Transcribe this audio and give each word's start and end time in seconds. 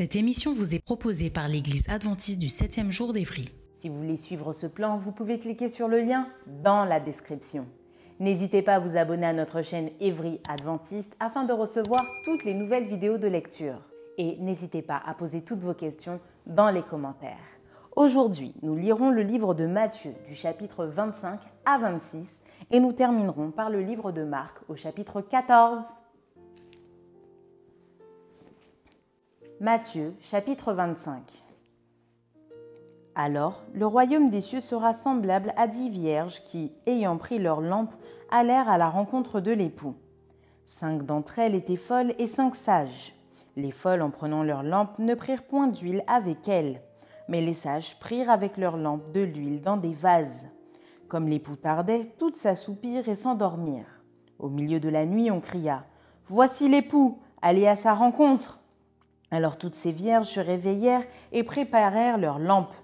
Cette 0.00 0.16
émission 0.16 0.50
vous 0.50 0.74
est 0.74 0.82
proposée 0.82 1.28
par 1.28 1.46
l'Église 1.46 1.86
adventiste 1.90 2.38
du 2.38 2.46
7e 2.46 2.90
jour 2.90 3.12
d'Évry. 3.12 3.50
Si 3.74 3.90
vous 3.90 3.96
voulez 3.96 4.16
suivre 4.16 4.54
ce 4.54 4.66
plan, 4.66 4.96
vous 4.96 5.12
pouvez 5.12 5.38
cliquer 5.38 5.68
sur 5.68 5.88
le 5.88 6.00
lien 6.00 6.26
dans 6.46 6.86
la 6.86 7.00
description. 7.00 7.66
N'hésitez 8.18 8.62
pas 8.62 8.76
à 8.76 8.78
vous 8.78 8.96
abonner 8.96 9.26
à 9.26 9.34
notre 9.34 9.60
chaîne 9.60 9.90
Évry 10.00 10.40
Adventiste 10.48 11.14
afin 11.20 11.44
de 11.44 11.52
recevoir 11.52 12.00
toutes 12.24 12.46
les 12.46 12.54
nouvelles 12.54 12.88
vidéos 12.88 13.18
de 13.18 13.28
lecture. 13.28 13.82
Et 14.16 14.38
n'hésitez 14.38 14.80
pas 14.80 15.02
à 15.04 15.12
poser 15.12 15.42
toutes 15.42 15.60
vos 15.60 15.74
questions 15.74 16.18
dans 16.46 16.70
les 16.70 16.80
commentaires. 16.80 17.36
Aujourd'hui, 17.94 18.54
nous 18.62 18.76
lirons 18.76 19.10
le 19.10 19.20
livre 19.20 19.52
de 19.52 19.66
Matthieu 19.66 20.14
du 20.26 20.34
chapitre 20.34 20.86
25 20.86 21.40
à 21.66 21.76
26 21.76 22.40
et 22.70 22.80
nous 22.80 22.94
terminerons 22.94 23.50
par 23.50 23.68
le 23.68 23.82
livre 23.82 24.12
de 24.12 24.24
Marc 24.24 24.60
au 24.70 24.76
chapitre 24.76 25.20
14. 25.20 25.78
Matthieu 29.62 30.14
chapitre 30.22 30.72
25 30.72 31.20
Alors 33.14 33.62
le 33.74 33.86
royaume 33.86 34.30
des 34.30 34.40
cieux 34.40 34.62
sera 34.62 34.94
semblable 34.94 35.52
à 35.58 35.66
dix 35.66 35.90
vierges 35.90 36.42
qui, 36.44 36.72
ayant 36.86 37.18
pris 37.18 37.38
leurs 37.38 37.60
lampes, 37.60 37.92
allèrent 38.30 38.70
à 38.70 38.78
la 38.78 38.88
rencontre 38.88 39.40
de 39.40 39.50
l'époux. 39.50 39.96
Cinq 40.64 41.04
d'entre 41.04 41.40
elles 41.40 41.54
étaient 41.54 41.76
folles 41.76 42.14
et 42.18 42.26
cinq 42.26 42.54
sages. 42.54 43.14
Les 43.54 43.70
folles, 43.70 44.00
en 44.00 44.08
prenant 44.08 44.42
leurs 44.42 44.62
lampes, 44.62 44.98
ne 44.98 45.14
prirent 45.14 45.44
point 45.44 45.68
d'huile 45.68 46.04
avec 46.06 46.48
elles, 46.48 46.80
mais 47.28 47.42
les 47.42 47.52
sages 47.52 48.00
prirent 48.00 48.30
avec 48.30 48.56
leurs 48.56 48.78
lampes 48.78 49.12
de 49.12 49.20
l'huile 49.20 49.60
dans 49.60 49.76
des 49.76 49.92
vases. 49.92 50.46
Comme 51.06 51.28
l'époux 51.28 51.56
tardait, 51.56 52.14
toutes 52.18 52.36
s'assoupirent 52.36 53.10
et 53.10 53.14
s'endormirent. 53.14 54.00
Au 54.38 54.48
milieu 54.48 54.80
de 54.80 54.88
la 54.88 55.04
nuit, 55.04 55.30
on 55.30 55.40
cria 55.40 55.84
Voici 56.24 56.66
l'époux, 56.66 57.18
allez 57.42 57.66
à 57.66 57.76
sa 57.76 57.92
rencontre. 57.92 58.59
Alors 59.30 59.58
toutes 59.58 59.74
ces 59.74 59.92
vierges 59.92 60.26
se 60.26 60.40
réveillèrent 60.40 61.04
et 61.32 61.44
préparèrent 61.44 62.18
leurs 62.18 62.38
lampes. 62.38 62.74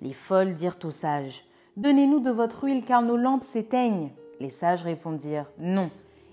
Les 0.00 0.12
folles 0.12 0.54
dirent 0.54 0.78
aux 0.84 0.90
sages 0.90 1.44
Donnez-nous 1.76 2.20
de 2.20 2.30
votre 2.30 2.64
huile 2.64 2.84
car 2.84 3.02
nos 3.02 3.16
lampes 3.16 3.44
s'éteignent. 3.44 4.10
Les 4.38 4.50
sages 4.50 4.82
répondirent 4.82 5.50
Non, 5.58 5.90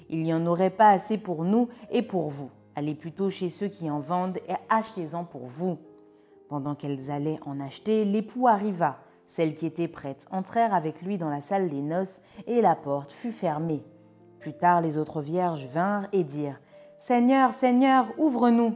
il 0.10 0.24
n'y 0.24 0.34
en 0.34 0.46
aurait 0.46 0.70
pas 0.70 0.90
assez 0.90 1.18
pour 1.18 1.44
nous 1.46 1.70
et 1.90 2.02
pour 2.02 2.30
vous. 2.30 2.52
Allez 2.76 2.96
plutôt 2.96 3.30
chez 3.30 3.50
ceux 3.50 3.68
qui 3.68 3.90
en 3.90 4.00
vendent 4.00 4.38
et 4.48 4.54
achetez-en 4.70 5.24
pour 5.24 5.46
vous. 5.46 5.78
Pendant 6.50 6.76
qu'elles 6.76 7.10
allaient 7.12 7.40
en 7.46 7.60
acheter, 7.60 8.04
l'époux 8.04 8.48
arriva. 8.48 8.98
Celles 9.26 9.56
qui 9.56 9.66
étaient 9.66 9.88
prêtes 9.88 10.28
entrèrent 10.32 10.74
avec 10.74 11.02
lui 11.02 11.18
dans 11.18 11.30
la 11.30 11.40
salle 11.40 11.70
des 11.70 11.82
noces 11.82 12.22
et 12.48 12.60
la 12.60 12.76
porte 12.76 13.14
fut 13.14 13.32
fermée. 13.32 13.84
Plus 14.40 14.54
tard, 14.54 14.82
les 14.82 14.98
autres 14.98 15.22
vierges 15.22 15.66
vinrent 15.66 16.08
et 16.12 16.26
dirent 16.26 16.60
Seigneur, 17.00 17.54
Seigneur, 17.54 18.08
ouvre-nous. 18.18 18.76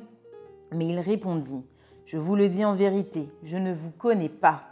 Mais 0.72 0.88
il 0.88 1.00
répondit, 1.00 1.66
Je 2.06 2.18
vous 2.18 2.36
le 2.36 2.50
dis 2.50 2.66
en 2.66 2.74
vérité, 2.74 3.30
je 3.44 3.58
ne 3.58 3.74
vous 3.74 3.92
connais 3.92 4.30
pas. 4.30 4.64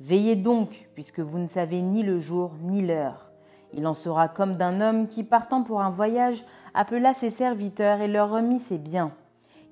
Veillez 0.00 0.36
donc, 0.36 0.88
puisque 0.94 1.20
vous 1.20 1.38
ne 1.38 1.48
savez 1.48 1.82
ni 1.82 2.02
le 2.02 2.18
jour 2.18 2.52
ni 2.62 2.80
l'heure. 2.80 3.30
Il 3.72 3.86
en 3.86 3.94
sera 3.94 4.28
comme 4.28 4.56
d'un 4.56 4.80
homme 4.80 5.06
qui, 5.06 5.22
partant 5.24 5.62
pour 5.62 5.80
un 5.82 5.90
voyage, 5.90 6.44
appela 6.74 7.14
ses 7.14 7.30
serviteurs 7.30 8.00
et 8.00 8.08
leur 8.08 8.30
remit 8.30 8.58
ses 8.58 8.78
biens. 8.78 9.12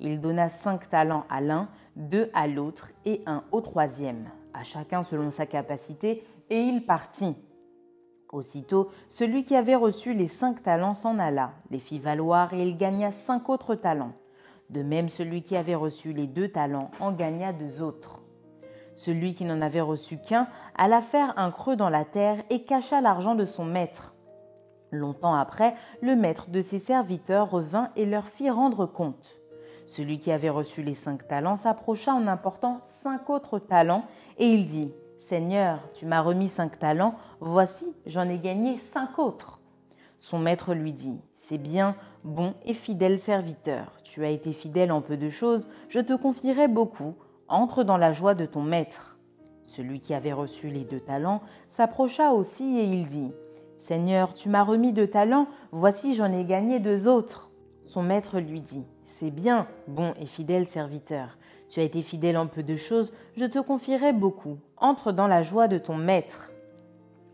Il 0.00 0.20
donna 0.20 0.48
cinq 0.48 0.88
talents 0.88 1.24
à 1.28 1.40
l'un, 1.40 1.68
deux 1.96 2.30
à 2.34 2.46
l'autre 2.46 2.90
et 3.04 3.22
un 3.26 3.42
au 3.50 3.60
troisième, 3.60 4.28
à 4.54 4.62
chacun 4.62 5.02
selon 5.02 5.30
sa 5.30 5.46
capacité, 5.46 6.22
et 6.50 6.60
il 6.60 6.84
partit. 6.84 7.36
Aussitôt, 8.30 8.90
celui 9.08 9.42
qui 9.42 9.56
avait 9.56 9.74
reçu 9.74 10.12
les 10.12 10.28
cinq 10.28 10.62
talents 10.62 10.94
s'en 10.94 11.18
alla, 11.18 11.52
les 11.70 11.78
fit 11.78 11.98
valoir, 11.98 12.52
et 12.54 12.62
il 12.62 12.76
gagna 12.76 13.10
cinq 13.10 13.48
autres 13.48 13.74
talents. 13.74 14.12
De 14.70 14.82
même, 14.82 15.08
celui 15.08 15.42
qui 15.42 15.56
avait 15.56 15.74
reçu 15.74 16.12
les 16.12 16.26
deux 16.26 16.48
talents 16.48 16.90
en 17.00 17.12
gagna 17.12 17.52
deux 17.52 17.82
autres. 17.82 18.22
Celui 18.94 19.32
qui 19.34 19.44
n'en 19.44 19.62
avait 19.62 19.80
reçu 19.80 20.18
qu'un 20.18 20.48
alla 20.76 21.00
faire 21.00 21.32
un 21.36 21.50
creux 21.50 21.76
dans 21.76 21.88
la 21.88 22.04
terre 22.04 22.42
et 22.50 22.64
cacha 22.64 23.00
l'argent 23.00 23.34
de 23.34 23.44
son 23.44 23.64
maître. 23.64 24.14
Longtemps 24.90 25.34
après, 25.34 25.74
le 26.02 26.16
maître 26.16 26.50
de 26.50 26.62
ses 26.62 26.78
serviteurs 26.78 27.50
revint 27.50 27.90
et 27.96 28.06
leur 28.06 28.24
fit 28.24 28.50
rendre 28.50 28.86
compte. 28.86 29.40
Celui 29.86 30.18
qui 30.18 30.30
avait 30.30 30.50
reçu 30.50 30.82
les 30.82 30.94
cinq 30.94 31.26
talents 31.28 31.56
s'approcha 31.56 32.12
en 32.12 32.26
apportant 32.26 32.80
cinq 33.02 33.30
autres 33.30 33.58
talents, 33.58 34.04
et 34.36 34.46
il 34.46 34.66
dit 34.66 34.92
Seigneur, 35.18 35.80
tu 35.94 36.04
m'as 36.04 36.20
remis 36.20 36.48
cinq 36.48 36.78
talents, 36.78 37.14
voici, 37.40 37.94
j'en 38.04 38.28
ai 38.28 38.38
gagné 38.38 38.78
cinq 38.78 39.18
autres. 39.18 39.60
Son 40.18 40.38
maître 40.38 40.74
lui 40.74 40.92
dit 40.92 41.20
C'est 41.36 41.58
bien, 41.58 41.94
bon 42.24 42.54
et 42.66 42.74
fidèle 42.74 43.18
serviteur. 43.18 43.92
Tu 44.02 44.24
as 44.24 44.30
été 44.30 44.52
fidèle 44.52 44.90
en 44.90 45.00
peu 45.00 45.16
de 45.16 45.28
choses, 45.28 45.68
je 45.88 46.00
te 46.00 46.12
confierai 46.14 46.68
beaucoup. 46.68 47.14
Entre 47.46 47.82
dans 47.82 47.96
la 47.96 48.12
joie 48.12 48.34
de 48.34 48.44
ton 48.44 48.60
maître. 48.60 49.16
Celui 49.62 50.00
qui 50.00 50.12
avait 50.12 50.32
reçu 50.32 50.68
les 50.68 50.84
deux 50.84 51.00
talents 51.00 51.40
s'approcha 51.66 52.32
aussi 52.32 52.78
et 52.78 52.84
il 52.84 53.06
dit 53.06 53.32
Seigneur, 53.78 54.34
tu 54.34 54.48
m'as 54.48 54.64
remis 54.64 54.92
deux 54.92 55.06
talents, 55.06 55.46
voici 55.70 56.14
j'en 56.14 56.32
ai 56.32 56.44
gagné 56.44 56.80
deux 56.80 57.06
autres. 57.06 57.50
Son 57.84 58.02
maître 58.02 58.40
lui 58.40 58.60
dit 58.60 58.86
C'est 59.04 59.30
bien, 59.30 59.68
bon 59.86 60.12
et 60.20 60.26
fidèle 60.26 60.68
serviteur. 60.68 61.38
Tu 61.68 61.80
as 61.80 61.84
été 61.84 62.02
fidèle 62.02 62.36
en 62.36 62.48
peu 62.48 62.62
de 62.62 62.76
choses, 62.76 63.12
je 63.36 63.44
te 63.44 63.58
confierai 63.58 64.12
beaucoup. 64.12 64.58
Entre 64.78 65.12
dans 65.12 65.26
la 65.26 65.42
joie 65.42 65.68
de 65.68 65.78
ton 65.78 65.96
maître. 65.96 66.50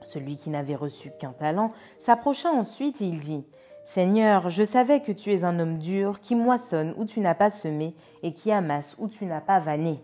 Celui 0.04 0.36
qui 0.36 0.50
n'avait 0.50 0.76
reçu 0.76 1.10
qu'un 1.18 1.32
talent 1.32 1.72
s'approcha 1.98 2.50
ensuite 2.50 3.00
et 3.00 3.06
il 3.06 3.20
dit 3.20 3.44
Seigneur, 3.84 4.48
je 4.48 4.64
savais 4.64 5.00
que 5.00 5.12
tu 5.12 5.32
es 5.32 5.44
un 5.44 5.58
homme 5.58 5.78
dur, 5.78 6.20
qui 6.20 6.34
moissonne 6.34 6.94
où 6.96 7.04
tu 7.04 7.20
n'as 7.20 7.34
pas 7.34 7.50
semé 7.50 7.94
et 8.22 8.32
qui 8.32 8.50
amasse 8.50 8.96
où 8.98 9.08
tu 9.08 9.26
n'as 9.26 9.42
pas 9.42 9.58
vanné. 9.58 10.00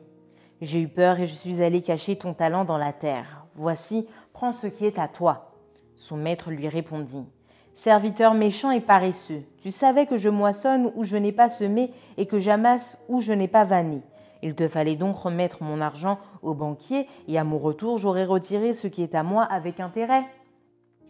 J'ai 0.61 0.83
eu 0.83 0.89
peur 0.89 1.19
et 1.19 1.27
je 1.27 1.35
suis 1.35 1.63
allé 1.63 1.81
cacher 1.81 2.17
ton 2.17 2.35
talent 2.35 2.67
dans 2.67 2.77
la 2.77 2.93
terre. 2.93 3.47
Voici, 3.55 4.07
prends 4.35 4.53
ce 4.53 4.67
qui 4.67 4.85
est 4.85 4.99
à 4.99 5.09
toi. 5.09 5.53
Son 5.97 6.17
maître 6.17 6.51
lui 6.51 6.69
répondit 6.69 7.27
Serviteur 7.73 8.35
méchant 8.35 8.71
et 8.71 8.81
paresseux, 8.81 9.43
tu 9.59 9.71
savais 9.71 10.05
que 10.05 10.19
je 10.19 10.29
moissonne 10.29 10.93
où 10.95 11.05
je 11.05 11.17
n'ai 11.17 11.33
pas 11.33 11.49
semé 11.49 11.93
et 12.19 12.27
que 12.27 12.39
j'amasse 12.39 12.99
où 13.09 13.23
je 13.23 13.33
n'ai 13.33 13.49
pas 13.49 13.65
vanné. 13.65 14.03
Il 14.43 14.55
te 14.55 14.69
fallait 14.69 14.97
donc 14.97 15.17
remettre 15.17 15.63
mon 15.63 15.81
argent 15.81 16.19
au 16.43 16.55
banquier, 16.55 17.07
et 17.29 17.39
à 17.39 17.45
mon 17.45 17.59
retour 17.59 17.99
j'aurais 17.99 18.25
retiré 18.25 18.73
ce 18.73 18.87
qui 18.87 19.03
est 19.03 19.15
à 19.15 19.23
moi 19.23 19.45
avec 19.45 19.81
intérêt. 19.81 20.25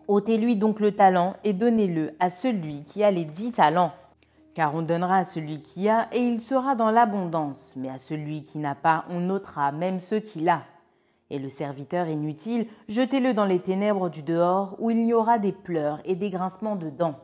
ôtez-lui 0.08 0.56
donc 0.56 0.80
le 0.80 0.92
talent 0.92 1.34
et 1.44 1.52
donnez-le 1.52 2.12
à 2.18 2.30
celui 2.30 2.82
qui 2.82 3.04
a 3.04 3.10
les 3.10 3.24
dix 3.24 3.52
talents. 3.52 3.92
Car 4.54 4.74
on 4.74 4.82
donnera 4.82 5.18
à 5.18 5.24
celui 5.24 5.62
qui 5.62 5.88
a, 5.88 6.08
et 6.12 6.18
il 6.18 6.40
sera 6.40 6.74
dans 6.74 6.90
l'abondance, 6.90 7.72
mais 7.76 7.88
à 7.88 7.98
celui 7.98 8.42
qui 8.42 8.58
n'a 8.58 8.74
pas, 8.74 9.04
on 9.08 9.30
ôtera 9.30 9.70
même 9.70 10.00
ce 10.00 10.16
qu'il 10.16 10.48
a. 10.48 10.62
Et 11.30 11.38
le 11.38 11.48
serviteur 11.48 12.08
inutile, 12.08 12.66
jetez-le 12.88 13.32
dans 13.32 13.44
les 13.44 13.60
ténèbres 13.60 14.10
du 14.10 14.24
dehors, 14.24 14.74
où 14.80 14.90
il 14.90 15.06
y 15.06 15.14
aura 15.14 15.38
des 15.38 15.52
pleurs 15.52 16.00
et 16.04 16.16
des 16.16 16.30
grincements 16.30 16.74
de 16.74 16.90
dents. 16.90 17.14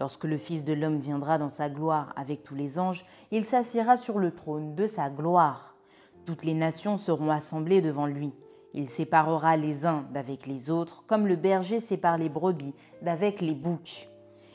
Lorsque 0.00 0.24
le 0.24 0.38
Fils 0.38 0.64
de 0.64 0.72
l'homme 0.72 0.98
viendra 0.98 1.36
dans 1.36 1.50
sa 1.50 1.68
gloire 1.68 2.14
avec 2.16 2.42
tous 2.42 2.54
les 2.54 2.78
anges, 2.78 3.04
il 3.30 3.44
s'assiera 3.44 3.98
sur 3.98 4.18
le 4.18 4.30
trône 4.30 4.74
de 4.74 4.86
sa 4.86 5.10
gloire. 5.10 5.76
Toutes 6.24 6.42
les 6.42 6.54
nations 6.54 6.96
seront 6.96 7.30
assemblées 7.30 7.82
devant 7.82 8.06
lui. 8.06 8.32
Il 8.72 8.88
séparera 8.88 9.58
les 9.58 9.84
uns 9.84 10.06
d'avec 10.10 10.46
les 10.46 10.70
autres, 10.70 11.04
comme 11.06 11.26
le 11.26 11.36
berger 11.36 11.80
sépare 11.80 12.16
les 12.16 12.30
brebis 12.30 12.72
d'avec 13.02 13.42
les 13.42 13.54
boucs. 13.54 14.08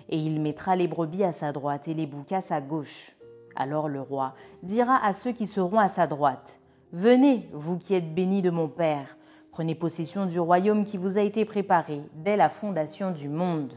Et 0.10 0.18
il 0.18 0.42
mettra 0.42 0.76
les 0.76 0.88
brebis 0.88 1.24
à 1.24 1.32
sa 1.32 1.52
droite 1.52 1.88
et 1.88 1.94
les 1.94 2.08
boucs 2.08 2.32
à 2.32 2.42
sa 2.42 2.60
gauche. 2.60 3.16
Alors 3.56 3.88
le 3.88 4.02
roi 4.02 4.34
dira 4.64 4.98
à 5.06 5.14
ceux 5.14 5.32
qui 5.32 5.46
seront 5.46 5.78
à 5.78 5.90
sa 5.90 6.08
droite, 6.08 6.60
Venez, 6.92 7.52
vous 7.54 7.78
qui 7.78 7.94
êtes 7.94 8.16
bénis 8.16 8.42
de 8.42 8.50
mon 8.50 8.68
Père, 8.68 9.16
prenez 9.52 9.76
possession 9.76 10.26
du 10.26 10.40
royaume 10.40 10.86
qui 10.86 10.98
vous 10.98 11.20
a 11.20 11.22
été 11.22 11.46
préparé 11.46 12.02
dès 12.16 12.36
la 12.36 12.50
fondation 12.50 13.12
du 13.12 13.30
monde 13.30 13.76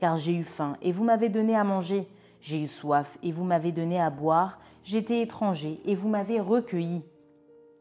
car 0.00 0.16
j'ai 0.16 0.34
eu 0.34 0.44
faim, 0.44 0.76
et 0.82 0.92
vous 0.92 1.04
m'avez 1.04 1.28
donné 1.28 1.56
à 1.56 1.64
manger. 1.64 2.08
J'ai 2.40 2.62
eu 2.62 2.68
soif 2.68 3.18
et 3.22 3.32
vous 3.32 3.44
m'avez 3.44 3.72
donné 3.72 4.00
à 4.00 4.10
boire. 4.10 4.58
J'étais 4.84 5.20
étranger 5.20 5.80
et 5.84 5.94
vous 5.94 6.08
m'avez 6.08 6.38
recueilli. 6.38 7.04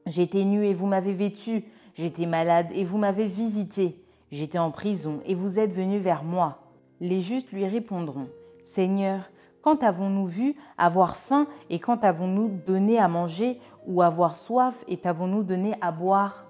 J'étais 0.08 0.44
nu 0.44 0.66
et 0.66 0.74
vous 0.74 0.88
m'avez 0.88 1.14
vêtu. 1.14 1.66
J'étais 1.94 2.26
malade 2.26 2.68
et 2.72 2.84
vous 2.84 2.98
m'avez 2.98 3.28
visité. 3.28 4.04
J'étais 4.32 4.58
en 4.58 4.72
prison 4.72 5.20
et 5.26 5.36
vous 5.36 5.60
êtes 5.60 5.72
venu 5.72 6.00
vers 6.00 6.24
moi. 6.24 6.60
Les 7.00 7.22
justes 7.22 7.52
lui 7.52 7.68
répondront 7.68 8.28
Seigneur, 8.64 9.30
quand 9.62 9.84
avons-nous 9.84 10.26
vu 10.26 10.56
avoir 10.78 11.16
faim 11.16 11.48
et 11.70 11.80
quand 11.80 12.04
avons-nous 12.04 12.50
donné 12.66 12.98
à 12.98 13.08
manger 13.08 13.60
ou 13.86 14.02
avoir 14.02 14.36
soif 14.36 14.84
et 14.88 14.98
t'avons-nous 14.98 15.44
donné 15.44 15.76
à 15.82 15.92
boire? 15.92 16.46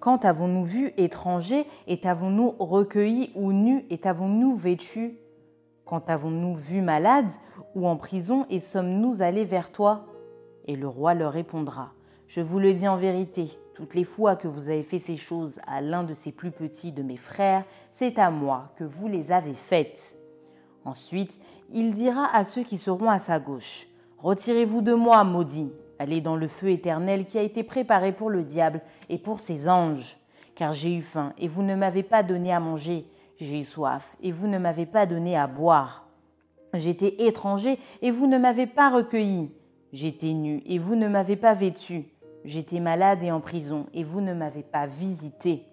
Quand 0.00 0.24
avons-nous 0.24 0.64
vu 0.64 0.94
étranger 0.96 1.66
et 1.86 2.00
t'avons-nous 2.00 2.54
recueilli 2.58 3.32
ou 3.34 3.52
nu 3.52 3.84
et 3.90 3.98
t'avons-nous 3.98 4.56
vêtu 4.56 5.18
Quand 5.84 6.08
avons-nous 6.08 6.54
vu 6.54 6.80
malade 6.80 7.30
ou 7.74 7.86
en 7.86 7.96
prison 7.96 8.46
et 8.48 8.60
sommes-nous 8.60 9.20
allés 9.20 9.44
vers 9.44 9.70
toi? 9.70 10.06
Et 10.64 10.74
le 10.74 10.88
roi 10.88 11.12
leur 11.12 11.34
répondra 11.34 11.92
Je 12.28 12.40
vous 12.40 12.58
le 12.58 12.72
dis 12.72 12.88
en 12.88 12.96
vérité, 12.96 13.58
toutes 13.74 13.94
les 13.94 14.04
fois 14.04 14.36
que 14.36 14.48
vous 14.48 14.70
avez 14.70 14.82
fait 14.82 14.98
ces 14.98 15.16
choses 15.16 15.60
à 15.66 15.82
l'un 15.82 16.02
de 16.02 16.14
ces 16.14 16.32
plus 16.32 16.50
petits 16.50 16.92
de 16.92 17.02
mes 17.02 17.18
frères, 17.18 17.66
c'est 17.90 18.18
à 18.18 18.30
moi 18.30 18.72
que 18.76 18.84
vous 18.84 19.06
les 19.06 19.32
avez 19.32 19.54
faites. 19.54 20.16
Ensuite, 20.86 21.38
il 21.74 21.92
dira 21.92 22.34
à 22.34 22.44
ceux 22.44 22.62
qui 22.62 22.78
seront 22.78 23.10
à 23.10 23.18
sa 23.18 23.38
gauche, 23.38 23.86
Retirez-vous 24.16 24.80
de 24.80 24.94
moi, 24.94 25.24
maudits, 25.24 25.72
allez 26.00 26.22
dans 26.22 26.34
le 26.34 26.48
feu 26.48 26.70
éternel 26.70 27.26
qui 27.26 27.38
a 27.38 27.42
été 27.42 27.62
préparé 27.62 28.12
pour 28.12 28.30
le 28.30 28.42
diable 28.42 28.80
et 29.10 29.18
pour 29.18 29.38
ses 29.38 29.68
anges. 29.68 30.16
Car 30.54 30.72
j'ai 30.72 30.96
eu 30.96 31.02
faim 31.02 31.34
et 31.38 31.46
vous 31.46 31.62
ne 31.62 31.74
m'avez 31.74 32.02
pas 32.02 32.22
donné 32.22 32.52
à 32.52 32.58
manger, 32.58 33.06
j'ai 33.36 33.60
eu 33.60 33.64
soif 33.64 34.16
et 34.22 34.32
vous 34.32 34.46
ne 34.46 34.58
m'avez 34.58 34.86
pas 34.86 35.04
donné 35.04 35.36
à 35.36 35.46
boire. 35.46 36.08
J'étais 36.72 37.26
étranger 37.26 37.78
et 38.00 38.10
vous 38.10 38.26
ne 38.26 38.38
m'avez 38.38 38.66
pas 38.66 38.88
recueilli, 38.88 39.50
j'étais 39.92 40.32
nu 40.32 40.62
et 40.64 40.78
vous 40.78 40.96
ne 40.96 41.06
m'avez 41.06 41.36
pas 41.36 41.52
vêtu. 41.52 42.06
J'étais 42.46 42.80
malade 42.80 43.22
et 43.22 43.30
en 43.30 43.40
prison, 43.40 43.84
et 43.92 44.02
vous 44.02 44.22
ne 44.22 44.32
m'avez 44.32 44.62
pas 44.62 44.86
visité. 44.86 45.66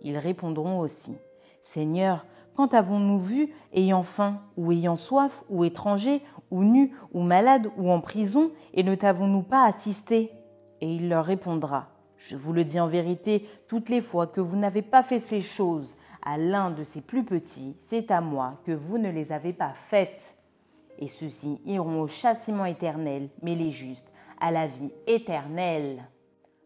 Ils 0.00 0.18
répondront 0.18 0.78
aussi, 0.78 1.16
Seigneur, 1.62 2.24
quand 2.56 2.74
avons-nous 2.74 3.18
vu, 3.18 3.52
ayant 3.72 4.02
faim, 4.02 4.40
ou 4.56 4.72
ayant 4.72 4.96
soif, 4.96 5.44
ou 5.50 5.64
étranger, 5.64 6.22
ou 6.50 6.64
nu, 6.64 6.92
ou 7.12 7.20
malade, 7.20 7.68
ou 7.76 7.90
en 7.90 8.00
prison, 8.00 8.50
et 8.72 8.82
ne 8.82 8.94
t'avons-nous 8.94 9.42
pas 9.42 9.64
assisté? 9.64 10.32
Et 10.80 10.94
il 10.94 11.08
leur 11.08 11.24
répondra, 11.24 11.88
Je 12.16 12.34
vous 12.34 12.54
le 12.54 12.64
dis 12.64 12.80
en 12.80 12.86
vérité, 12.86 13.46
toutes 13.68 13.90
les 13.90 14.00
fois 14.00 14.26
que 14.26 14.40
vous 14.40 14.56
n'avez 14.56 14.82
pas 14.82 15.02
fait 15.02 15.18
ces 15.18 15.40
choses 15.40 15.96
à 16.24 16.38
l'un 16.38 16.70
de 16.70 16.82
ces 16.82 17.02
plus 17.02 17.24
petits, 17.24 17.76
c'est 17.78 18.10
à 18.10 18.20
moi 18.20 18.60
que 18.64 18.72
vous 18.72 18.98
ne 18.98 19.10
les 19.10 19.32
avez 19.32 19.52
pas 19.52 19.74
faites. 19.74 20.36
Et 20.98 21.08
ceux-ci 21.08 21.60
iront 21.66 22.00
au 22.00 22.06
châtiment 22.06 22.64
éternel, 22.64 23.28
mais 23.42 23.54
les 23.54 23.70
justes 23.70 24.10
à 24.40 24.50
la 24.50 24.66
vie 24.66 24.92
éternelle. 25.06 26.04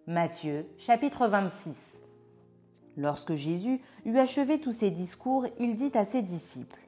Matthieu 0.07 0.67
chapitre 0.79 1.27
26 1.27 2.00
Lorsque 2.97 3.35
Jésus 3.35 3.81
eut 4.05 4.19
achevé 4.19 4.61
tous 4.61 4.73
ses 4.73 4.91
discours, 4.91 5.47
il 5.59 5.77
dit 5.77 5.93
à 5.95 6.05
ses 6.05 6.23
disciples, 6.23 6.81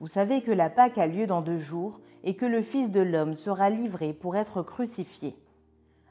Vous 0.00 0.06
savez 0.06 0.42
que 0.42 0.50
la 0.50 0.70
Pâque 0.70 0.98
a 0.98 1.06
lieu 1.06 1.26
dans 1.26 1.42
deux 1.42 1.58
jours 1.58 2.00
et 2.24 2.34
que 2.34 2.46
le 2.46 2.62
Fils 2.62 2.90
de 2.90 3.00
l'homme 3.00 3.34
sera 3.34 3.70
livré 3.70 4.12
pour 4.12 4.36
être 4.36 4.62
crucifié. 4.62 5.36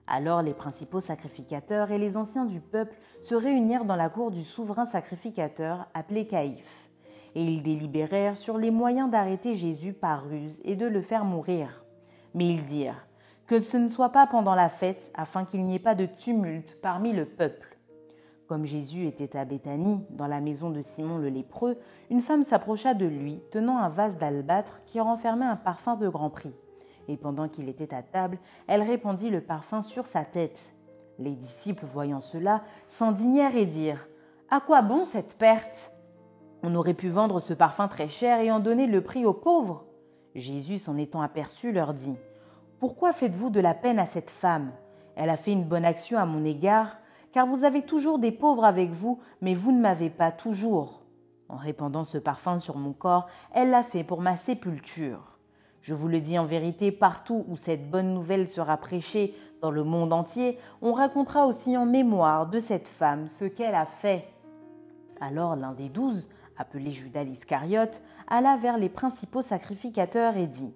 Alors 0.07 0.41
les 0.41 0.53
principaux 0.53 0.99
sacrificateurs 0.99 1.91
et 1.91 1.99
les 1.99 2.17
anciens 2.17 2.45
du 2.45 2.59
peuple 2.59 2.97
se 3.21 3.35
réunirent 3.35 3.85
dans 3.85 3.95
la 3.95 4.09
cour 4.09 4.31
du 4.31 4.43
souverain 4.43 4.85
sacrificateur 4.85 5.87
appelé 5.93 6.25
Caïphe, 6.25 6.89
et 7.35 7.43
ils 7.43 7.61
délibérèrent 7.61 8.37
sur 8.37 8.57
les 8.57 8.71
moyens 8.71 9.11
d'arrêter 9.11 9.53
Jésus 9.53 9.93
par 9.93 10.25
ruse 10.25 10.61
et 10.65 10.75
de 10.75 10.87
le 10.87 11.01
faire 11.01 11.25
mourir. 11.25 11.83
Mais 12.33 12.47
ils 12.47 12.65
dirent 12.65 13.05
que 13.45 13.61
ce 13.61 13.77
ne 13.77 13.89
soit 13.89 14.11
pas 14.11 14.27
pendant 14.27 14.53
la 14.53 14.69
fête, 14.69 15.11
afin 15.15 15.43
qu'il 15.43 15.65
n'y 15.65 15.73
ait 15.73 15.79
pas 15.79 15.95
de 15.95 16.05
tumulte 16.05 16.79
parmi 16.83 17.13
le 17.13 17.25
peuple. 17.25 17.78
Comme 18.49 18.65
Jésus 18.65 19.05
était 19.05 19.37
à 19.37 19.45
Béthanie, 19.45 20.03
dans 20.09 20.25
la 20.25 20.41
maison 20.41 20.71
de 20.71 20.81
Simon 20.81 21.19
le 21.19 21.29
lépreux, 21.29 21.77
une 22.09 22.23
femme 22.23 22.43
s'approcha 22.43 22.95
de 22.95 23.05
lui, 23.05 23.43
tenant 23.51 23.77
un 23.77 23.89
vase 23.89 24.17
d'albâtre 24.17 24.81
qui 24.87 24.99
renfermait 24.99 25.45
un 25.45 25.55
parfum 25.55 25.95
de 25.95 26.09
grand 26.09 26.31
prix. 26.31 26.55
Et 27.07 27.15
pendant 27.15 27.47
qu'il 27.47 27.69
était 27.69 27.93
à 27.93 28.01
table, 28.01 28.39
elle 28.65 28.81
répandit 28.81 29.29
le 29.29 29.41
parfum 29.41 29.83
sur 29.83 30.07
sa 30.07 30.25
tête. 30.25 30.73
Les 31.19 31.35
disciples, 31.35 31.85
voyant 31.85 32.21
cela, 32.21 32.63
s'indignèrent 32.87 33.55
et 33.55 33.67
dirent 33.67 34.07
À 34.49 34.61
quoi 34.61 34.81
bon 34.81 35.05
cette 35.05 35.37
perte? 35.37 35.93
On 36.63 36.73
aurait 36.73 36.95
pu 36.95 37.09
vendre 37.09 37.39
ce 37.39 37.53
parfum 37.53 37.87
très 37.87 38.09
cher 38.09 38.41
et 38.41 38.51
en 38.51 38.59
donner 38.59 38.87
le 38.87 39.01
prix 39.01 39.27
aux 39.27 39.33
pauvres. 39.33 39.85
Jésus, 40.33 40.79
s'en 40.79 40.97
étant 40.97 41.21
aperçu, 41.21 41.71
leur 41.71 41.93
dit 41.93 42.17
pourquoi 42.79 43.11
faites-vous 43.11 43.49
de 43.49 43.59
la 43.59 43.73
peine 43.73 43.99
à 43.99 44.05
cette 44.05 44.29
femme? 44.29 44.71
Elle 45.17 45.29
a 45.29 45.35
fait 45.35 45.51
une 45.51 45.65
bonne 45.65 45.83
action 45.83 46.17
à 46.17 46.25
mon 46.25 46.45
égard, 46.45 46.95
car 47.31 47.45
vous 47.45 47.63
avez 47.63 47.83
toujours 47.83 48.19
des 48.19 48.31
pauvres 48.31 48.65
avec 48.65 48.91
vous, 48.91 49.19
mais 49.41 49.53
vous 49.53 49.71
ne 49.71 49.81
m'avez 49.81 50.09
pas 50.09 50.31
toujours. 50.31 51.03
En 51.47 51.57
répandant 51.57 52.03
ce 52.03 52.17
parfum 52.17 52.57
sur 52.57 52.77
mon 52.77 52.93
corps, 52.93 53.27
elle 53.53 53.71
l'a 53.71 53.83
fait 53.83 54.03
pour 54.03 54.21
ma 54.21 54.35
sépulture. 54.35 55.39
Je 55.81 55.93
vous 55.93 56.07
le 56.07 56.19
dis 56.19 56.37
en 56.37 56.45
vérité, 56.45 56.91
partout 56.91 57.45
où 57.47 57.55
cette 57.55 57.89
bonne 57.89 58.13
nouvelle 58.13 58.49
sera 58.49 58.77
prêchée 58.77 59.35
dans 59.61 59.71
le 59.71 59.83
monde 59.83 60.13
entier, 60.13 60.57
on 60.81 60.93
racontera 60.93 61.45
aussi 61.45 61.75
en 61.75 61.85
mémoire 61.85 62.47
de 62.47 62.59
cette 62.59 62.87
femme 62.87 63.27
ce 63.27 63.45
qu'elle 63.45 63.75
a 63.75 63.85
fait. 63.85 64.25
Alors 65.19 65.55
l'un 65.55 65.73
des 65.73 65.89
douze, 65.89 66.29
appelé 66.57 66.91
Judas 66.91 67.23
l'Iscariote, 67.23 68.01
alla 68.27 68.57
vers 68.57 68.77
les 68.77 68.89
principaux 68.89 69.41
sacrificateurs 69.41 70.37
et 70.37 70.47
dit 70.47 70.73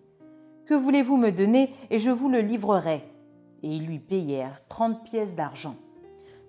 que 0.65 0.73
voulez-vous 0.73 1.17
me 1.17 1.31
donner 1.31 1.73
et 1.89 2.00
je 2.00 2.09
vous 2.09 2.29
le 2.29 2.39
livrerai 2.39 3.03
Et 3.63 3.67
ils 3.67 3.85
lui 3.85 4.00
payèrent 4.00 4.61
trente 4.69 5.03
pièces 5.03 5.33
d'argent. 5.33 5.75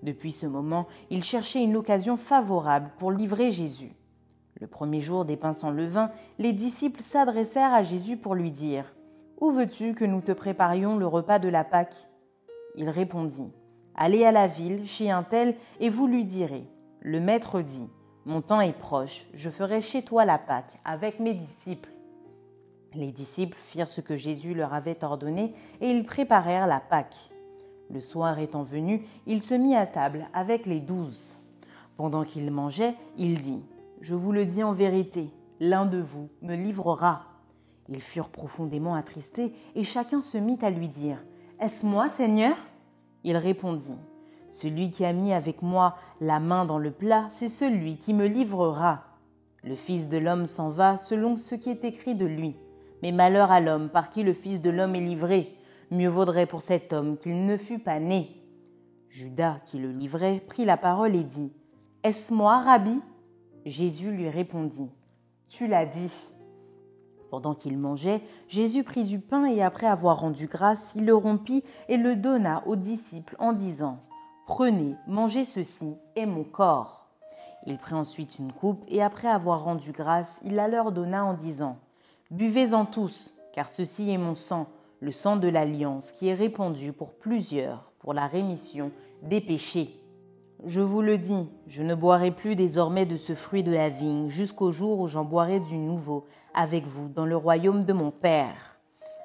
Depuis 0.05 0.33
ce 0.33 0.45
moment, 0.45 0.87
il 1.09 1.25
cherchait 1.25 1.65
une 1.65 1.77
occasion 1.77 2.19
favorable 2.19 2.91
pour 2.99 3.11
livrer 3.11 3.51
Jésus. 3.51 3.97
Le 4.61 4.67
premier 4.67 5.01
jour 5.01 5.25
des 5.25 5.39
pains 5.39 5.55
sans 5.55 5.71
levain, 5.71 6.11
les 6.39 6.53
disciples 6.53 7.03
s'adressèrent 7.03 7.73
à 7.73 7.83
Jésus 7.83 8.19
pour 8.19 8.35
lui 8.35 8.51
dire 8.51 8.95
Où 9.41 9.51
veux-tu 9.51 9.95
que 9.95 10.05
nous 10.05 10.21
te 10.21 10.33
préparions 10.33 10.99
le 10.99 11.07
repas 11.07 11.39
de 11.39 11.49
la 11.49 11.65
Pâque? 11.65 12.07
Il 12.77 12.91
répondit 12.91 13.51
Allez 13.95 14.27
à 14.27 14.33
la 14.33 14.47
ville, 14.47 14.87
chez 14.87 15.11
un 15.11 15.23
tel, 15.23 15.57
et 15.81 15.89
vous 15.89 16.07
lui 16.07 16.27
direz 16.27 16.65
Le 17.01 17.19
maître 17.19 17.63
dit 17.63 17.89
Mon 18.27 18.43
temps 18.43 18.61
est 18.61 18.79
proche, 18.79 19.25
je 19.33 19.49
ferai 19.49 19.81
chez 19.81 20.03
toi 20.03 20.27
la 20.27 20.37
Pâque 20.37 20.79
avec 20.85 21.19
mes 21.19 21.33
disciples. 21.33 21.89
Les 22.93 23.11
disciples 23.11 23.57
firent 23.59 23.89
ce 23.89 24.03
que 24.03 24.19
Jésus 24.19 24.53
leur 24.53 24.75
avait 24.75 25.03
ordonné 25.03 25.55
et 25.81 25.91
ils 25.91 26.05
préparèrent 26.05 26.67
la 26.67 26.81
Pâque. 26.81 27.31
Le 27.95 28.01
soir 28.01 28.41
étant 28.41 28.65
venu, 28.65 29.07
il 29.25 29.41
se 29.45 29.55
mit 29.55 29.77
à 29.77 29.87
table 29.87 30.27
avec 30.35 30.67
les 30.67 30.81
douze. 30.81 31.37
Pendant 31.97 32.25
qu'il 32.25 32.51
mangeait, 32.51 32.97
il 33.17 33.41
dit 33.41 33.63
Je 34.01 34.17
vous 34.17 34.33
le 34.33 34.45
dis 34.45 34.65
en 34.65 34.73
vérité, 34.73 35.31
l'un 35.61 35.87
de 35.87 35.99
vous 35.99 36.29
me 36.43 36.57
livrera. 36.57 37.23
Ils 37.89 38.01
furent 38.01 38.31
profondément 38.31 38.97
attristés 38.97 39.53
et 39.77 39.85
chacun 39.85 40.21
se 40.21 40.37
mit 40.37 40.59
à 40.63 40.71
lui 40.71 40.89
dire 40.89 41.19
Est-ce 41.61 41.87
moi, 41.87 42.09
Seigneur? 42.09 42.57
Il 43.23 43.37
répondit 43.37 44.01
Celui 44.51 44.91
qui 44.91 45.05
a 45.05 45.13
mis 45.13 45.33
avec 45.33 45.63
moi 45.63 45.95
la 46.21 46.41
main 46.41 46.65
dans 46.65 46.79
le 46.79 46.91
plat, 46.91 47.29
c'est 47.31 47.47
celui 47.47 47.97
qui 47.97 48.13
me 48.13 48.27
livrera. 48.27 49.05
Le 49.63 49.77
Fils 49.77 50.09
de 50.09 50.19
l'homme 50.19 50.47
s'en 50.47 50.69
va 50.69 50.99
selon 50.99 51.37
ce 51.37 51.55
qui 51.55 51.71
est 51.71 51.85
écrit 51.85 52.17
de 52.17 52.27
lui. 52.27 52.57
Mais 53.05 53.13
malheur 53.13 53.53
à 53.53 53.61
l'homme 53.61 53.89
par 53.89 54.11
qui 54.11 54.25
le 54.25 54.33
Fils 54.33 54.61
de 54.61 54.71
l'homme 54.71 54.97
est 54.97 55.01
livré. 55.01 55.57
Mieux 55.95 56.09
vaudrait 56.09 56.47
pour 56.47 56.61
cet 56.61 56.93
homme 56.93 57.17
qu'il 57.17 57.47
ne 57.47 57.57
fût 57.57 57.79
pas 57.79 58.01
né. 58.01 58.29
Judas, 59.11 59.61
qui 59.65 59.79
le 59.79 59.93
livrait, 59.93 60.41
prit 60.41 60.65
la 60.65 60.77
parole 60.77 61.15
et 61.15 61.23
dit 61.23 61.53
Est-ce 62.03 62.35
moi, 62.35 62.61
Rabbi? 62.63 63.01
Jésus 63.65 64.11
lui 64.11 64.29
répondit 64.29 64.91
Tu 65.47 65.69
l'as 65.69 65.87
dit. 65.87 66.31
Pendant 67.31 67.55
qu'il 67.55 67.79
mangeait, 67.79 68.23
Jésus 68.49 68.83
prit 68.83 69.05
du 69.05 69.21
pain 69.21 69.45
et 69.45 69.63
après 69.63 69.87
avoir 69.87 70.19
rendu 70.19 70.49
grâce, 70.49 70.95
il 70.97 71.07
le 71.07 71.15
rompit 71.15 71.63
et 71.89 71.97
le 71.97 72.17
donna 72.17 72.65
aux 72.67 72.75
disciples 72.75 73.37
en 73.39 73.53
disant 73.53 74.01
Prenez, 74.47 74.97
mangez 75.07 75.45
ceci, 75.45 75.95
est 76.17 76.27
mon 76.27 76.43
corps. 76.43 77.07
Il 77.67 77.79
prit 77.79 77.95
ensuite 77.95 78.41
une 78.41 78.53
coupe 78.53 78.83
et 78.89 79.01
après 79.01 79.29
avoir 79.29 79.63
rendu 79.63 79.93
grâce, 79.93 80.41
il 80.43 80.57
la 80.57 80.67
leur 80.67 80.91
donna 80.91 81.25
en 81.25 81.35
disant 81.35 81.79
Buvez-en 82.33 82.85
tous, 82.85 83.33
car 83.53 83.69
ceci 83.69 84.11
est 84.11 84.19
mon 84.19 84.35
sang, 84.35 84.67
le 85.01 85.11
sang 85.11 85.37
de 85.37 85.49
l'alliance, 85.49 86.13
qui 86.13 86.29
est 86.29 86.35
répandu 86.35 86.93
pour 86.93 87.15
plusieurs, 87.15 87.93
pour 87.99 88.15
la 88.15 88.27
rémission 88.27 88.91
des 89.23 89.41
péchés. 89.41 90.01
Je 90.67 90.81
vous 90.81 91.03
le 91.03 91.19
dis, 91.19 91.49
je 91.67 91.83
ne 91.83 91.95
boirai 91.95 92.31
plus 92.31 92.57
désormais 92.57 93.05
de 93.05 93.17
ce 93.17 93.35
fruit 93.35 93.63
de 93.63 93.73
la 93.73 93.91
vigne, 93.91 94.29
jusqu'au 94.29 94.71
jour 94.71 95.01
où 95.01 95.07
j'en 95.07 95.25
boirai 95.25 95.61
du 95.61 95.77
nouveau 95.77 96.27
avec 96.55 96.87
vous 96.87 97.09
dans 97.09 97.27
le 97.27 97.37
royaume 97.37 97.85
de 97.85 97.93
mon 97.93 98.11
Père. 98.11 98.79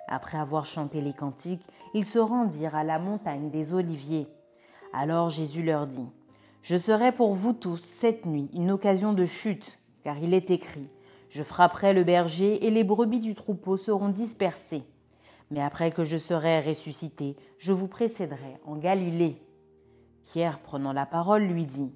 Après 0.09 0.37
avoir 0.37 0.65
chanté 0.65 1.01
les 1.01 1.13
cantiques, 1.13 1.65
ils 1.93 2.05
se 2.05 2.19
rendirent 2.19 2.75
à 2.75 2.83
la 2.83 2.99
montagne 2.99 3.51
des 3.51 3.73
Oliviers. 3.73 4.27
Alors 4.91 5.29
Jésus 5.29 5.63
leur 5.63 5.87
dit, 5.87 6.09
Je 6.61 6.75
serai 6.75 7.11
pour 7.11 7.35
vous 7.35 7.53
tous 7.53 7.77
cette 7.77 8.25
nuit 8.25 8.49
une 8.53 8.71
occasion 8.71 9.13
de 9.13 9.25
chute, 9.25 9.79
car 10.03 10.17
il 10.17 10.33
est 10.33 10.51
écrit, 10.51 10.89
Je 11.29 11.43
frapperai 11.43 11.93
le 11.93 12.03
berger 12.03 12.65
et 12.65 12.71
les 12.71 12.83
brebis 12.83 13.19
du 13.19 13.35
troupeau 13.35 13.77
seront 13.77 14.09
dispersées. 14.09 14.83
Mais 15.51 15.61
après 15.61 15.91
que 15.91 16.05
je 16.05 16.17
serai 16.17 16.59
ressuscité, 16.59 17.35
je 17.57 17.73
vous 17.73 17.87
précéderai 17.87 18.57
en 18.65 18.75
Galilée. 18.75 19.41
Pierre, 20.23 20.59
prenant 20.59 20.93
la 20.93 21.05
parole, 21.05 21.43
lui 21.43 21.65
dit 21.65 21.91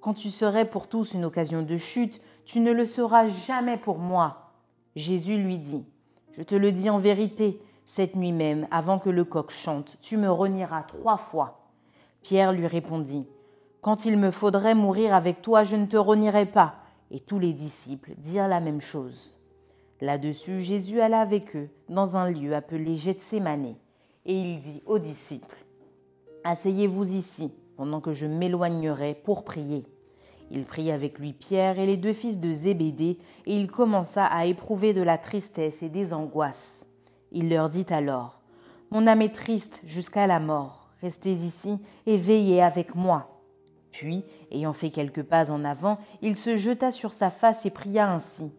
Quand 0.00 0.14
tu 0.14 0.30
serais 0.30 0.68
pour 0.68 0.88
tous 0.88 1.14
une 1.14 1.24
occasion 1.24 1.62
de 1.62 1.76
chute, 1.76 2.20
tu 2.44 2.60
ne 2.60 2.72
le 2.72 2.86
seras 2.86 3.26
jamais 3.26 3.76
pour 3.76 3.98
moi. 3.98 4.52
Jésus 4.94 5.36
lui 5.36 5.58
dit 5.58 5.84
Je 6.32 6.42
te 6.42 6.54
le 6.54 6.70
dis 6.70 6.90
en 6.90 6.98
vérité, 6.98 7.60
cette 7.86 8.14
nuit 8.14 8.32
même, 8.32 8.68
avant 8.70 8.98
que 8.98 9.10
le 9.10 9.24
coq 9.24 9.50
chante, 9.50 9.96
tu 10.00 10.16
me 10.16 10.30
renieras 10.30 10.82
trois 10.82 11.16
fois. 11.16 11.68
Pierre 12.22 12.52
lui 12.52 12.68
répondit 12.68 13.26
Quand 13.80 14.04
il 14.04 14.16
me 14.16 14.30
faudrait 14.30 14.76
mourir 14.76 15.12
avec 15.12 15.42
toi, 15.42 15.64
je 15.64 15.74
ne 15.74 15.86
te 15.86 15.96
renierai 15.96 16.46
pas. 16.46 16.76
Et 17.10 17.18
tous 17.18 17.40
les 17.40 17.52
disciples 17.52 18.12
dirent 18.16 18.48
la 18.48 18.60
même 18.60 18.80
chose. 18.80 19.38
Là-dessus, 20.02 20.58
Jésus 20.58 21.00
alla 21.00 21.20
avec 21.20 21.54
eux 21.54 21.68
dans 21.88 22.16
un 22.16 22.28
lieu 22.28 22.56
appelé 22.56 22.96
Gethsémané, 22.96 23.76
et 24.26 24.34
il 24.34 24.58
dit 24.58 24.82
aux 24.84 24.98
disciples 24.98 25.64
Asseyez-vous 26.42 27.14
ici, 27.14 27.54
pendant 27.76 28.00
que 28.00 28.12
je 28.12 28.26
m'éloignerai 28.26 29.14
pour 29.14 29.44
prier. 29.44 29.86
Il 30.50 30.64
prit 30.64 30.90
avec 30.90 31.20
lui 31.20 31.32
Pierre 31.32 31.78
et 31.78 31.86
les 31.86 31.96
deux 31.96 32.14
fils 32.14 32.40
de 32.40 32.52
Zébédée, 32.52 33.16
et 33.46 33.56
il 33.56 33.70
commença 33.70 34.26
à 34.26 34.44
éprouver 34.44 34.92
de 34.92 35.02
la 35.02 35.18
tristesse 35.18 35.84
et 35.84 35.88
des 35.88 36.12
angoisses. 36.12 36.84
Il 37.30 37.48
leur 37.48 37.68
dit 37.68 37.86
alors 37.90 38.40
Mon 38.90 39.06
âme 39.06 39.22
est 39.22 39.32
triste 39.36 39.82
jusqu'à 39.84 40.26
la 40.26 40.40
mort, 40.40 40.88
restez 41.00 41.30
ici 41.30 41.78
et 42.06 42.16
veillez 42.16 42.60
avec 42.60 42.96
moi. 42.96 43.40
Puis, 43.92 44.24
ayant 44.50 44.72
fait 44.72 44.90
quelques 44.90 45.22
pas 45.22 45.52
en 45.52 45.64
avant, 45.64 45.98
il 46.22 46.36
se 46.36 46.56
jeta 46.56 46.90
sur 46.90 47.12
sa 47.12 47.30
face 47.30 47.64
et 47.66 47.70
pria 47.70 48.10
ainsi 48.10 48.50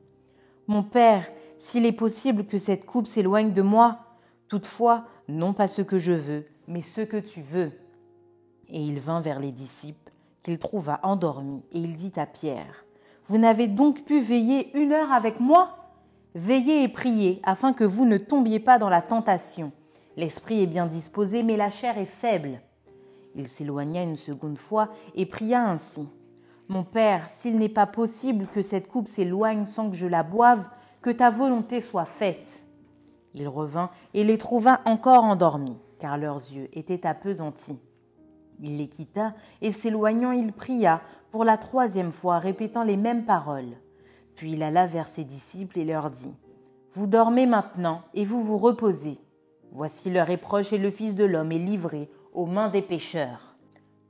mon 0.67 0.83
Père, 0.83 1.27
s'il 1.57 1.85
est 1.85 1.91
possible 1.91 2.45
que 2.45 2.57
cette 2.57 2.85
coupe 2.85 3.07
s'éloigne 3.07 3.53
de 3.53 3.61
moi, 3.61 3.99
toutefois, 4.47 5.05
non 5.27 5.53
pas 5.53 5.67
ce 5.67 5.81
que 5.81 5.99
je 5.99 6.13
veux, 6.13 6.45
mais 6.67 6.81
ce 6.81 7.01
que 7.01 7.17
tu 7.17 7.41
veux. 7.41 7.71
Et 8.69 8.81
il 8.81 8.99
vint 8.99 9.21
vers 9.21 9.39
les 9.39 9.51
disciples, 9.51 10.11
qu'il 10.41 10.59
trouva 10.59 10.99
endormis, 11.03 11.63
et 11.71 11.79
il 11.79 11.95
dit 11.95 12.13
à 12.15 12.25
Pierre, 12.25 12.85
Vous 13.27 13.37
n'avez 13.37 13.67
donc 13.67 14.05
pu 14.05 14.19
veiller 14.19 14.75
une 14.77 14.91
heure 14.91 15.11
avec 15.11 15.39
moi? 15.39 15.77
Veillez 16.35 16.83
et 16.83 16.87
priez, 16.87 17.39
afin 17.43 17.73
que 17.73 17.83
vous 17.83 18.05
ne 18.05 18.17
tombiez 18.17 18.59
pas 18.59 18.79
dans 18.79 18.89
la 18.89 19.01
tentation. 19.01 19.71
L'esprit 20.17 20.61
est 20.61 20.67
bien 20.67 20.85
disposé, 20.85 21.43
mais 21.43 21.57
la 21.57 21.69
chair 21.69 21.97
est 21.97 22.05
faible. 22.05 22.61
Il 23.35 23.47
s'éloigna 23.47 24.03
une 24.03 24.15
seconde 24.15 24.57
fois 24.57 24.89
et 25.15 25.25
pria 25.25 25.67
ainsi. 25.67 26.07
Mon 26.69 26.83
Père, 26.83 27.29
s'il 27.29 27.57
n'est 27.57 27.69
pas 27.69 27.85
possible 27.85 28.47
que 28.47 28.61
cette 28.61 28.87
coupe 28.87 29.07
s'éloigne 29.07 29.65
sans 29.65 29.89
que 29.89 29.95
je 29.95 30.07
la 30.07 30.23
boive, 30.23 30.69
que 31.01 31.09
ta 31.09 31.29
volonté 31.29 31.81
soit 31.81 32.05
faite. 32.05 32.65
Il 33.33 33.47
revint 33.47 33.89
et 34.13 34.23
les 34.23 34.37
trouva 34.37 34.81
encore 34.85 35.23
endormis, 35.23 35.77
car 35.99 36.17
leurs 36.17 36.37
yeux 36.37 36.69
étaient 36.73 37.05
appesantis. 37.05 37.79
Il 38.59 38.77
les 38.77 38.87
quitta 38.87 39.33
et 39.61 39.71
s'éloignant, 39.71 40.31
il 40.31 40.53
pria 40.53 41.01
pour 41.31 41.43
la 41.43 41.57
troisième 41.57 42.11
fois, 42.11 42.39
répétant 42.39 42.83
les 42.83 42.97
mêmes 42.97 43.25
paroles. 43.25 43.77
Puis 44.35 44.53
il 44.53 44.63
alla 44.63 44.85
vers 44.85 45.07
ses 45.07 45.23
disciples 45.23 45.79
et 45.79 45.85
leur 45.85 46.09
dit 46.09 46.33
Vous 46.93 47.07
dormez 47.07 47.45
maintenant 47.45 48.01
et 48.13 48.23
vous 48.23 48.41
vous 48.41 48.57
reposez. 48.57 49.17
Voici 49.71 50.11
l'heure 50.11 50.29
est 50.29 50.73
et 50.73 50.77
le 50.77 50.91
Fils 50.91 51.15
de 51.15 51.25
l'homme 51.25 51.51
est 51.51 51.57
livré 51.57 52.09
aux 52.33 52.45
mains 52.45 52.69
des 52.69 52.81
pécheurs. 52.81 53.52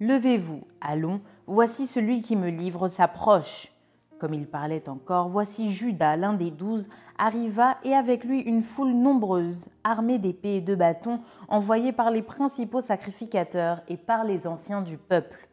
Levez-vous, 0.03 0.67
allons, 0.81 1.21
voici 1.47 1.87
celui 1.87 2.21
qui 2.21 2.35
me 2.35 2.49
livre 2.49 2.89
s'approche. 2.89 3.71
Comme 4.19 4.33
il 4.33 4.47
parlait 4.47 4.89
encore, 4.89 5.29
voici 5.29 5.71
Judas, 5.71 6.17
l'un 6.17 6.33
des 6.33 6.51
douze, 6.51 6.89
arriva 7.17 7.77
et 7.85 7.93
avec 7.93 8.25
lui 8.25 8.41
une 8.41 8.63
foule 8.63 8.91
nombreuse, 8.91 9.69
armée 9.85 10.19
d'épées 10.19 10.57
et 10.57 10.61
de 10.61 10.75
bâtons, 10.75 11.21
envoyés 11.47 11.93
par 11.93 12.11
les 12.11 12.21
principaux 12.21 12.81
sacrificateurs 12.81 13.81
et 13.87 13.95
par 13.95 14.25
les 14.25 14.45
anciens 14.45 14.81
du 14.81 14.97
peuple. 14.97 15.47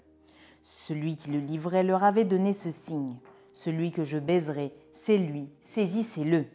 Celui 0.62 1.14
qui 1.14 1.30
le 1.30 1.38
livrait 1.38 1.85
leur 1.85 2.02
avait 2.02 2.25
donné 2.25 2.52
ce 2.52 2.71
signe. 2.71 3.14
Celui 3.52 3.92
que 3.92 4.02
je 4.02 4.19
baiserai, 4.19 4.75
c'est 4.90 5.19
lui, 5.19 5.49
saisissez-le. 5.62 6.47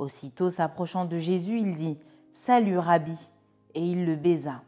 Aussitôt 0.00 0.50
s'approchant 0.50 1.04
de 1.04 1.16
Jésus, 1.16 1.60
il 1.60 1.76
dit 1.76 1.96
Salut, 2.32 2.78
Rabbi, 2.78 3.30
et 3.76 3.84
il 3.84 4.04
le 4.04 4.16
baisa. 4.16 4.62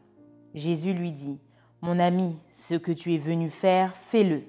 Jésus 0.53 0.93
lui 0.93 1.11
dit 1.11 1.41
mon 1.83 1.99
ami, 1.99 2.33
ce 2.53 2.75
que 2.75 2.93
tu 2.93 3.13
es 3.13 3.17
venu 3.17 3.49
faire, 3.49 3.93
fais-le. 3.97 4.43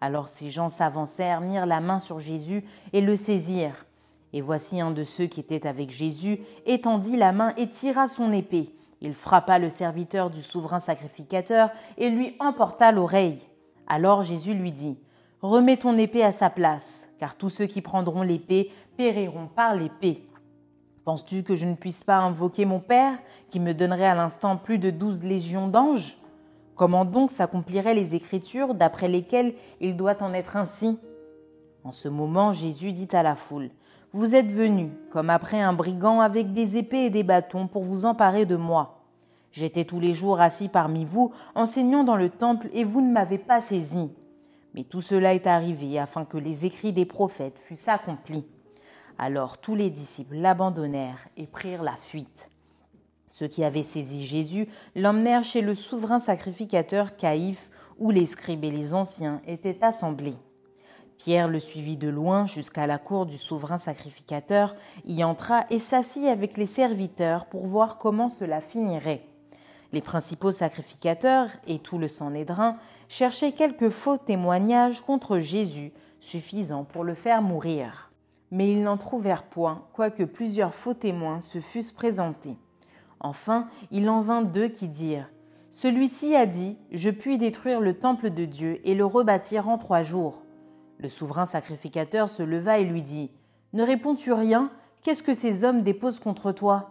Alors 0.00 0.28
ces 0.28 0.48
gens 0.48 0.68
s'avancèrent, 0.68 1.40
mirent 1.40 1.66
la 1.66 1.80
main 1.80 1.98
sur 1.98 2.20
Jésus 2.20 2.62
et 2.92 3.00
le 3.00 3.16
saisirent. 3.16 3.84
Et 4.32 4.40
voici 4.40 4.80
un 4.80 4.92
de 4.92 5.02
ceux 5.02 5.26
qui 5.26 5.40
étaient 5.40 5.66
avec 5.66 5.90
Jésus 5.90 6.38
étendit 6.66 7.16
la 7.16 7.32
main 7.32 7.52
et 7.56 7.68
tira 7.68 8.06
son 8.06 8.32
épée. 8.32 8.72
Il 9.00 9.14
frappa 9.14 9.58
le 9.58 9.70
serviteur 9.70 10.30
du 10.30 10.40
souverain 10.40 10.78
sacrificateur 10.78 11.70
et 11.96 12.10
lui 12.10 12.36
emporta 12.38 12.92
l'oreille. 12.92 13.44
Alors 13.88 14.22
Jésus 14.22 14.54
lui 14.54 14.70
dit 14.70 15.00
Remets 15.42 15.78
ton 15.78 15.98
épée 15.98 16.22
à 16.22 16.30
sa 16.30 16.48
place, 16.48 17.08
car 17.18 17.34
tous 17.34 17.50
ceux 17.50 17.66
qui 17.66 17.82
prendront 17.82 18.22
l'épée 18.22 18.70
périront 18.96 19.48
par 19.48 19.74
l'épée. 19.74 20.28
Penses-tu 21.04 21.42
que 21.42 21.56
je 21.56 21.66
ne 21.66 21.74
puisse 21.74 22.04
pas 22.04 22.18
invoquer 22.18 22.66
mon 22.66 22.78
Père, 22.78 23.18
qui 23.50 23.58
me 23.58 23.74
donnerait 23.74 24.06
à 24.06 24.14
l'instant 24.14 24.56
plus 24.56 24.78
de 24.78 24.90
douze 24.90 25.24
légions 25.24 25.66
d'anges? 25.66 26.18
Comment 26.78 27.04
donc 27.04 27.32
s'accompliraient 27.32 27.92
les 27.92 28.14
Écritures 28.14 28.72
d'après 28.72 29.08
lesquelles 29.08 29.54
il 29.80 29.96
doit 29.96 30.22
en 30.22 30.32
être 30.32 30.56
ainsi? 30.56 31.00
En 31.82 31.90
ce 31.90 32.06
moment, 32.08 32.52
Jésus 32.52 32.92
dit 32.92 33.08
à 33.10 33.24
la 33.24 33.34
foule, 33.34 33.70
Vous 34.12 34.36
êtes 34.36 34.52
venus, 34.52 34.92
comme 35.10 35.28
après 35.28 35.60
un 35.60 35.72
brigand, 35.72 36.20
avec 36.20 36.52
des 36.52 36.76
épées 36.76 37.06
et 37.06 37.10
des 37.10 37.24
bâtons 37.24 37.66
pour 37.66 37.82
vous 37.82 38.04
emparer 38.04 38.46
de 38.46 38.54
moi. 38.54 39.02
J'étais 39.50 39.84
tous 39.84 39.98
les 39.98 40.12
jours 40.12 40.40
assis 40.40 40.68
parmi 40.68 41.04
vous, 41.04 41.32
enseignant 41.56 42.04
dans 42.04 42.14
le 42.14 42.30
temple, 42.30 42.68
et 42.72 42.84
vous 42.84 43.00
ne 43.00 43.10
m'avez 43.10 43.38
pas 43.38 43.58
saisi. 43.58 44.12
Mais 44.72 44.84
tout 44.84 45.00
cela 45.00 45.34
est 45.34 45.48
arrivé 45.48 45.98
afin 45.98 46.24
que 46.24 46.38
les 46.38 46.64
écrits 46.64 46.92
des 46.92 47.06
prophètes 47.06 47.58
fussent 47.58 47.88
accomplis. 47.88 48.46
Alors 49.18 49.58
tous 49.58 49.74
les 49.74 49.90
disciples 49.90 50.36
l'abandonnèrent 50.36 51.26
et 51.36 51.48
prirent 51.48 51.82
la 51.82 51.96
fuite. 51.96 52.50
Ceux 53.28 53.46
qui 53.46 53.62
avaient 53.62 53.82
saisi 53.82 54.26
Jésus 54.26 54.68
l'emmenèrent 54.96 55.44
chez 55.44 55.60
le 55.60 55.74
souverain 55.74 56.18
sacrificateur 56.18 57.16
Caïphe, 57.16 57.70
où 57.98 58.10
les 58.10 58.26
scribes 58.26 58.64
et 58.64 58.70
les 58.70 58.94
anciens 58.94 59.42
étaient 59.46 59.78
assemblés. 59.82 60.36
Pierre 61.18 61.48
le 61.48 61.58
suivit 61.58 61.96
de 61.96 62.08
loin 62.08 62.46
jusqu'à 62.46 62.86
la 62.86 62.98
cour 62.98 63.26
du 63.26 63.36
souverain 63.36 63.76
sacrificateur, 63.76 64.76
y 65.04 65.22
entra 65.24 65.66
et 65.68 65.78
s'assit 65.78 66.26
avec 66.26 66.56
les 66.56 66.66
serviteurs 66.66 67.46
pour 67.46 67.66
voir 67.66 67.98
comment 67.98 68.28
cela 68.28 68.60
finirait. 68.60 69.24
Les 69.92 70.00
principaux 70.00 70.52
sacrificateurs 70.52 71.48
et 71.66 71.80
tout 71.80 71.98
le 71.98 72.08
Sanhédrin 72.08 72.76
cherchaient 73.08 73.52
quelques 73.52 73.88
faux 73.88 74.18
témoignages 74.18 75.00
contre 75.00 75.38
Jésus, 75.38 75.92
suffisants 76.20 76.84
pour 76.84 77.04
le 77.04 77.14
faire 77.14 77.42
mourir. 77.42 78.12
Mais 78.50 78.70
ils 78.70 78.82
n'en 78.82 78.96
trouvèrent 78.96 79.44
point, 79.44 79.86
quoique 79.92 80.22
plusieurs 80.22 80.74
faux 80.74 80.94
témoins 80.94 81.40
se 81.40 81.60
fussent 81.60 81.92
présentés. 81.92 82.56
Enfin, 83.20 83.68
il 83.90 84.08
en 84.08 84.20
vint 84.20 84.42
deux 84.42 84.68
qui 84.68 84.88
dirent 84.88 85.30
Celui-ci 85.70 86.34
a 86.34 86.46
dit 86.46 86.76
Je 86.92 87.10
puis 87.10 87.38
détruire 87.38 87.80
le 87.80 87.94
temple 87.94 88.30
de 88.30 88.44
Dieu 88.44 88.80
et 88.84 88.94
le 88.94 89.04
rebâtir 89.04 89.68
en 89.68 89.78
trois 89.78 90.02
jours. 90.02 90.42
Le 90.98 91.08
souverain 91.08 91.46
sacrificateur 91.46 92.28
se 92.28 92.42
leva 92.42 92.78
et 92.78 92.84
lui 92.84 93.02
dit 93.02 93.30
Ne 93.72 93.82
réponds-tu 93.82 94.32
rien? 94.32 94.70
Qu'est-ce 95.02 95.22
que 95.22 95.34
ces 95.34 95.64
hommes 95.64 95.82
déposent 95.82 96.20
contre 96.20 96.52
toi? 96.52 96.90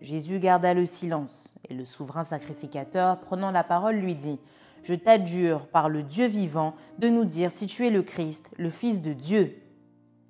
Jésus 0.00 0.38
garda 0.38 0.74
le 0.74 0.86
silence, 0.86 1.56
et 1.68 1.74
le 1.74 1.84
souverain 1.84 2.22
sacrificateur, 2.22 3.18
prenant 3.18 3.50
la 3.50 3.64
parole, 3.64 3.96
lui 3.96 4.14
dit 4.14 4.38
Je 4.84 4.94
t'adjure 4.94 5.66
par 5.66 5.88
le 5.88 6.04
Dieu 6.04 6.26
vivant 6.26 6.74
de 6.98 7.08
nous 7.08 7.24
dire 7.24 7.50
si 7.50 7.66
tu 7.66 7.86
es 7.86 7.90
le 7.90 8.02
Christ, 8.02 8.50
le 8.58 8.70
Fils 8.70 9.02
de 9.02 9.12
Dieu. 9.12 9.60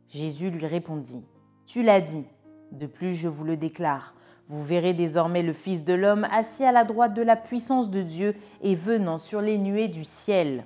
Jésus 0.09 0.51
lui 0.51 0.67
répondit 0.67 1.27
Tu 1.67 1.83
l'as 1.83 2.01
dit. 2.01 2.25
De 2.73 2.87
plus, 2.87 3.15
je 3.15 3.29
vous 3.29 3.45
le 3.45 3.57
déclare 3.57 4.15
vous 4.49 4.63
verrez 4.63 4.95
désormais 4.95 5.43
le 5.43 5.53
Fils 5.53 5.85
de 5.85 5.93
l'homme 5.93 6.27
assis 6.33 6.65
à 6.65 6.73
la 6.73 6.85
droite 6.85 7.13
de 7.13 7.21
la 7.21 7.37
puissance 7.37 7.91
de 7.91 8.01
Dieu 8.01 8.35
et 8.63 8.75
venant 8.75 9.19
sur 9.19 9.43
les 9.43 9.59
nuées 9.59 9.89
du 9.89 10.05
ciel. 10.05 10.65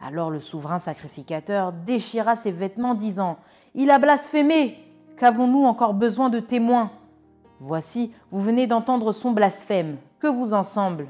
Alors 0.00 0.30
le 0.30 0.40
souverain 0.40 0.80
sacrificateur 0.80 1.72
déchira 1.72 2.34
ses 2.34 2.50
vêtements, 2.50 2.94
disant 2.94 3.38
Il 3.74 3.90
a 3.90 3.98
blasphémé 3.98 4.78
Qu'avons-nous 5.16 5.62
encore 5.62 5.94
besoin 5.94 6.28
de 6.28 6.40
témoins? 6.40 6.90
Voici, 7.60 8.12
vous 8.32 8.40
venez 8.40 8.66
d'entendre 8.66 9.12
son 9.12 9.30
blasphème. 9.30 9.96
Que 10.18 10.26
vous 10.26 10.52
en 10.52 10.64
semble? 10.64 11.06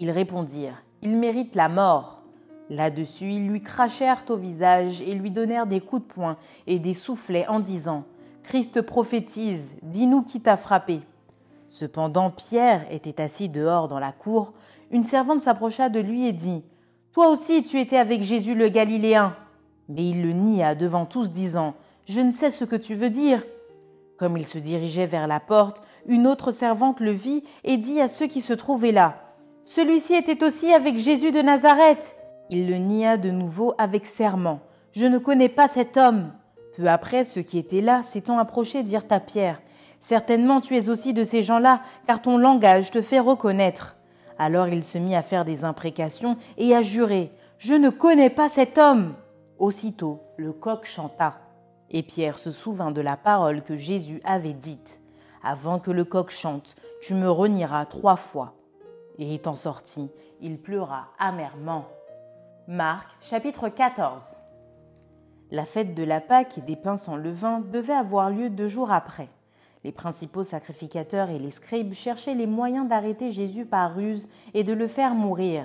Ils 0.00 0.10
répondirent 0.10 0.82
Il 1.02 1.18
mérite 1.18 1.54
la 1.54 1.68
mort. 1.68 2.22
Là-dessus, 2.70 3.30
ils 3.30 3.46
lui 3.46 3.60
crachèrent 3.60 4.24
au 4.30 4.38
visage 4.38 5.02
et 5.02 5.14
lui 5.14 5.30
donnèrent 5.30 5.66
des 5.66 5.82
coups 5.82 6.08
de 6.08 6.12
poing 6.14 6.38
et 6.66 6.78
des 6.78 6.94
soufflets 6.94 7.46
en 7.46 7.60
disant 7.60 8.04
Christ 8.44 8.82
prophétise, 8.82 9.74
dis-nous 9.82 10.22
qui 10.22 10.40
t'a 10.40 10.58
frappé. 10.58 11.00
Cependant, 11.70 12.30
Pierre 12.30 12.86
était 12.92 13.20
assis 13.20 13.48
dehors 13.48 13.88
dans 13.88 13.98
la 13.98 14.12
cour. 14.12 14.52
Une 14.90 15.04
servante 15.04 15.40
s'approcha 15.40 15.88
de 15.88 15.98
lui 15.98 16.28
et 16.28 16.32
dit 16.32 16.62
Toi 17.12 17.30
aussi 17.30 17.62
tu 17.62 17.80
étais 17.80 17.96
avec 17.96 18.22
Jésus 18.22 18.54
le 18.54 18.68
Galiléen. 18.68 19.34
Mais 19.88 20.08
il 20.08 20.22
le 20.22 20.32
nia 20.32 20.74
devant 20.74 21.06
tous, 21.06 21.32
disant 21.32 21.74
Je 22.06 22.20
ne 22.20 22.32
sais 22.32 22.50
ce 22.50 22.64
que 22.64 22.76
tu 22.76 22.94
veux 22.94 23.10
dire. 23.10 23.42
Comme 24.18 24.36
il 24.36 24.46
se 24.46 24.58
dirigeait 24.58 25.06
vers 25.06 25.26
la 25.26 25.40
porte, 25.40 25.82
une 26.06 26.26
autre 26.26 26.52
servante 26.52 27.00
le 27.00 27.10
vit 27.10 27.42
et 27.64 27.78
dit 27.78 28.00
à 28.00 28.08
ceux 28.08 28.26
qui 28.26 28.42
se 28.42 28.52
trouvaient 28.52 28.92
là 28.92 29.16
Celui-ci 29.64 30.14
était 30.14 30.44
aussi 30.44 30.72
avec 30.72 30.98
Jésus 30.98 31.32
de 31.32 31.40
Nazareth. 31.40 32.14
Il 32.50 32.68
le 32.68 32.76
nia 32.76 33.16
de 33.16 33.30
nouveau 33.30 33.74
avec 33.78 34.04
serment 34.04 34.60
Je 34.92 35.06
ne 35.06 35.18
connais 35.18 35.48
pas 35.48 35.66
cet 35.66 35.96
homme. 35.96 36.30
Peu 36.76 36.88
après, 36.88 37.24
ceux 37.24 37.42
qui 37.42 37.58
étaient 37.58 37.80
là, 37.80 38.02
s'étant 38.02 38.38
approchés, 38.38 38.82
dirent 38.82 39.06
à 39.10 39.20
Pierre 39.20 39.60
Certainement 40.00 40.60
tu 40.60 40.76
es 40.76 40.90
aussi 40.90 41.14
de 41.14 41.24
ces 41.24 41.42
gens-là, 41.42 41.80
car 42.06 42.20
ton 42.20 42.36
langage 42.36 42.90
te 42.90 43.00
fait 43.00 43.20
reconnaître. 43.20 43.96
Alors 44.38 44.68
il 44.68 44.84
se 44.84 44.98
mit 44.98 45.14
à 45.16 45.22
faire 45.22 45.44
des 45.44 45.64
imprécations 45.64 46.36
et 46.58 46.74
à 46.74 46.82
jurer 46.82 47.32
Je 47.56 47.74
ne 47.74 47.88
connais 47.88 48.30
pas 48.30 48.48
cet 48.48 48.76
homme. 48.76 49.14
Aussitôt, 49.58 50.20
le 50.36 50.52
coq 50.52 50.84
chanta. 50.84 51.38
Et 51.90 52.02
Pierre 52.02 52.38
se 52.38 52.50
souvint 52.50 52.90
de 52.90 53.00
la 53.00 53.16
parole 53.16 53.62
que 53.62 53.76
Jésus 53.76 54.20
avait 54.24 54.52
dite 54.52 55.00
Avant 55.42 55.78
que 55.78 55.92
le 55.92 56.04
coq 56.04 56.30
chante, 56.30 56.74
tu 57.00 57.14
me 57.14 57.30
renieras 57.30 57.86
trois 57.86 58.16
fois. 58.16 58.54
Et 59.18 59.34
étant 59.34 59.54
sorti, 59.54 60.10
il 60.40 60.60
pleura 60.60 61.06
amèrement. 61.18 61.86
Marc 62.66 63.06
chapitre 63.22 63.68
14 63.68 64.43
La 65.54 65.64
fête 65.64 65.94
de 65.94 66.02
la 66.02 66.20
Pâque 66.20 66.58
et 66.58 66.62
des 66.62 66.74
pains 66.74 66.96
sans 66.96 67.14
levain 67.14 67.60
devait 67.60 67.92
avoir 67.92 68.28
lieu 68.28 68.50
deux 68.50 68.66
jours 68.66 68.90
après. 68.90 69.28
Les 69.84 69.92
principaux 69.92 70.42
sacrificateurs 70.42 71.30
et 71.30 71.38
les 71.38 71.52
scribes 71.52 71.92
cherchaient 71.92 72.34
les 72.34 72.48
moyens 72.48 72.88
d'arrêter 72.88 73.30
Jésus 73.30 73.64
par 73.64 73.94
ruse 73.94 74.28
et 74.52 74.64
de 74.64 74.72
le 74.72 74.88
faire 74.88 75.14
mourir, 75.14 75.64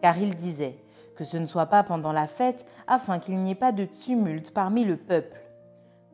car 0.00 0.16
ils 0.16 0.36
disaient 0.36 0.78
que 1.16 1.24
ce 1.24 1.38
ne 1.38 1.46
soit 1.46 1.66
pas 1.66 1.82
pendant 1.82 2.12
la 2.12 2.28
fête 2.28 2.66
afin 2.86 3.18
qu'il 3.18 3.38
n'y 3.38 3.50
ait 3.50 3.56
pas 3.56 3.72
de 3.72 3.84
tumulte 3.84 4.54
parmi 4.54 4.84
le 4.84 4.96
peuple. 4.96 5.40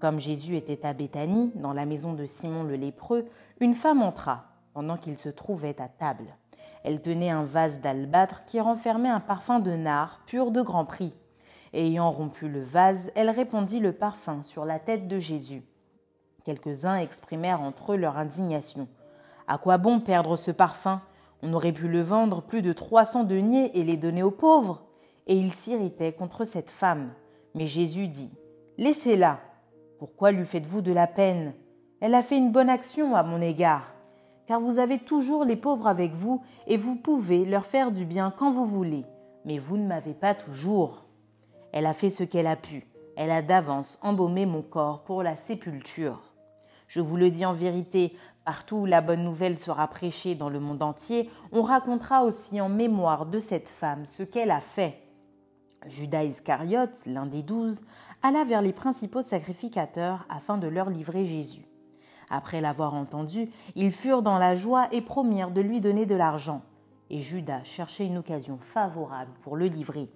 Comme 0.01 0.19
Jésus 0.19 0.57
était 0.57 0.87
à 0.87 0.95
Béthanie, 0.95 1.53
dans 1.55 1.75
la 1.75 1.85
maison 1.85 2.15
de 2.15 2.25
Simon 2.25 2.63
le 2.63 2.77
lépreux, 2.77 3.27
une 3.61 3.75
femme 3.75 4.01
entra, 4.01 4.47
pendant 4.73 4.97
qu'il 4.97 5.19
se 5.19 5.29
trouvait 5.29 5.79
à 5.83 5.89
table. 5.89 6.35
Elle 6.83 7.03
tenait 7.03 7.29
un 7.29 7.45
vase 7.45 7.83
d'albâtre 7.83 8.47
qui 8.47 8.59
renfermait 8.59 9.11
un 9.11 9.21
parfum 9.21 9.61
de 9.61 9.73
nard 9.73 10.23
pur 10.25 10.51
de 10.51 10.63
grand 10.63 10.87
prix. 10.87 11.13
Ayant 11.73 12.11
rompu 12.11 12.49
le 12.49 12.63
vase, 12.63 13.11
elle 13.15 13.31
répandit 13.31 13.81
le 13.81 13.93
parfum 13.93 14.43
sur 14.43 14.65
la 14.65 14.79
tête 14.79 15.09
de 15.09 15.19
Jésus. 15.19 15.63
Quelques-uns 16.45 16.97
exprimèrent 16.97 17.61
entre 17.61 17.93
eux 17.93 17.97
leur 17.97 18.19
indignation. 18.19 18.89
À 19.47 19.59
quoi 19.59 19.79
bon 19.79 20.01
perdre 20.01 20.37
ce 20.37 20.51
parfum? 20.51 21.01
On 21.43 21.53
aurait 21.53 21.73
pu 21.73 21.89
le 21.89 22.03
vendre 22.03 22.43
plus 22.43 22.63
de 22.63 22.73
trois 22.73 23.05
cents 23.05 23.25
deniers 23.25 23.77
et 23.79 23.85
les 23.85 23.97
donner 23.97 24.23
aux 24.23 24.31
pauvres. 24.31 24.83
Et 25.27 25.35
ils 25.35 25.53
s'irritaient 25.53 26.13
contre 26.13 26.45
cette 26.45 26.71
femme. 26.71 27.11
Mais 27.55 27.67
Jésus 27.67 28.09
dit 28.09 28.31
Laissez-la, 28.79 29.41
pourquoi 29.99 30.33
lui 30.33 30.45
faites-vous 30.45 30.81
de 30.81 30.93
la 30.93 31.07
peine? 31.07 31.55
Elle 32.01 32.15
a 32.15 32.23
fait 32.23 32.37
une 32.37 32.51
bonne 32.51 32.71
action 32.71 33.15
à 33.15 33.23
mon 33.23 33.41
égard, 33.41 33.93
car 34.47 34.59
vous 34.59 34.81
avez 34.81 34.99
toujours 34.99 35.45
les 35.45 35.55
pauvres 35.55 35.87
avec 35.87 36.13
vous 36.13 36.43
et 36.67 36.77
vous 36.77 36.97
pouvez 36.97 37.45
leur 37.45 37.65
faire 37.65 37.93
du 37.93 38.05
bien 38.05 38.33
quand 38.37 38.51
vous 38.51 38.65
voulez, 38.65 39.05
mais 39.45 39.59
vous 39.59 39.77
ne 39.77 39.87
m'avez 39.87 40.15
pas 40.15 40.35
toujours. 40.35 41.02
Elle 41.73 41.87
a 41.87 41.95
fait 41.95 42.11
ce 42.11 42.23
qu'elle 42.23 42.47
a 42.47 42.57
pu, 42.57 42.87
elle 43.17 43.31
a 43.31 43.43
d'avance 43.43 43.99
embaumé 44.03 44.47
mon 44.47 44.63
corps 44.63 45.05
pour 45.05 45.23
la 45.23 45.37
sépulture. 45.37 46.21
Je 46.87 47.01
vous 47.01 47.17
le 47.17 47.31
dis 47.31 47.47
en 47.47 47.55
vérité, 47.55 48.15
partout 48.45 48.77
où 48.77 48.87
la 48.87 49.01
bonne 49.01 49.25
nouvelle 49.25 49.59
sera 49.59 49.89
prêchée 49.89 50.35
dans 50.35 50.51
le 50.51 50.61
monde 50.61 50.83
entier, 50.83 51.31
on 51.51 51.63
racontera 51.63 52.25
aussi 52.25 52.61
en 52.61 52.69
mémoire 52.69 53.25
de 53.25 53.39
cette 53.39 53.71
femme 53.71 54.05
ce 54.07 54.23
qu'elle 54.23 54.51
a 54.51 54.61
fait. 54.61 54.99
Judas 55.87 56.25
Iscariote, 56.25 57.07
l'un 57.07 57.27
des 57.27 57.43
douze, 57.43 57.81
alla 58.23 58.45
vers 58.45 58.63
les 58.63 58.73
principaux 58.73 59.23
sacrificateurs 59.23 60.27
afin 60.29 60.59
de 60.59 60.69
leur 60.69 60.91
livrer 60.91 61.25
Jésus. 61.25 61.67
Après 62.31 62.61
l'avoir 62.61 62.95
entendu, 62.95 63.51
ils 63.75 63.93
furent 63.93 64.23
dans 64.23 64.39
la 64.39 64.55
joie 64.55 64.89
et 64.93 65.01
promirent 65.01 65.51
de 65.51 65.61
lui 65.61 65.81
donner 65.81 66.07
de 66.07 66.15
l'argent. 66.15 66.63
Et 67.11 67.21
Judas 67.21 67.65
cherchait 67.65 68.07
une 68.07 68.19
occasion 68.19 68.59
favorable 68.59 69.33
pour 69.43 69.57
le 69.57 69.67
livrer. 69.67 70.09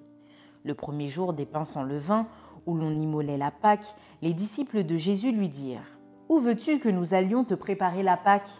Le 0.66 0.74
premier 0.74 1.06
jour 1.06 1.32
des 1.32 1.46
pains 1.46 1.64
sans 1.64 1.84
levain, 1.84 2.26
où 2.66 2.74
l'on 2.74 2.90
immolait 2.90 3.36
la 3.36 3.52
Pâque, 3.52 3.94
les 4.20 4.34
disciples 4.34 4.82
de 4.82 4.96
Jésus 4.96 5.30
lui 5.30 5.48
dirent 5.48 5.96
Où 6.28 6.40
veux-tu 6.40 6.80
que 6.80 6.88
nous 6.88 7.14
allions 7.14 7.44
te 7.44 7.54
préparer 7.54 8.02
la 8.02 8.16
Pâque? 8.16 8.50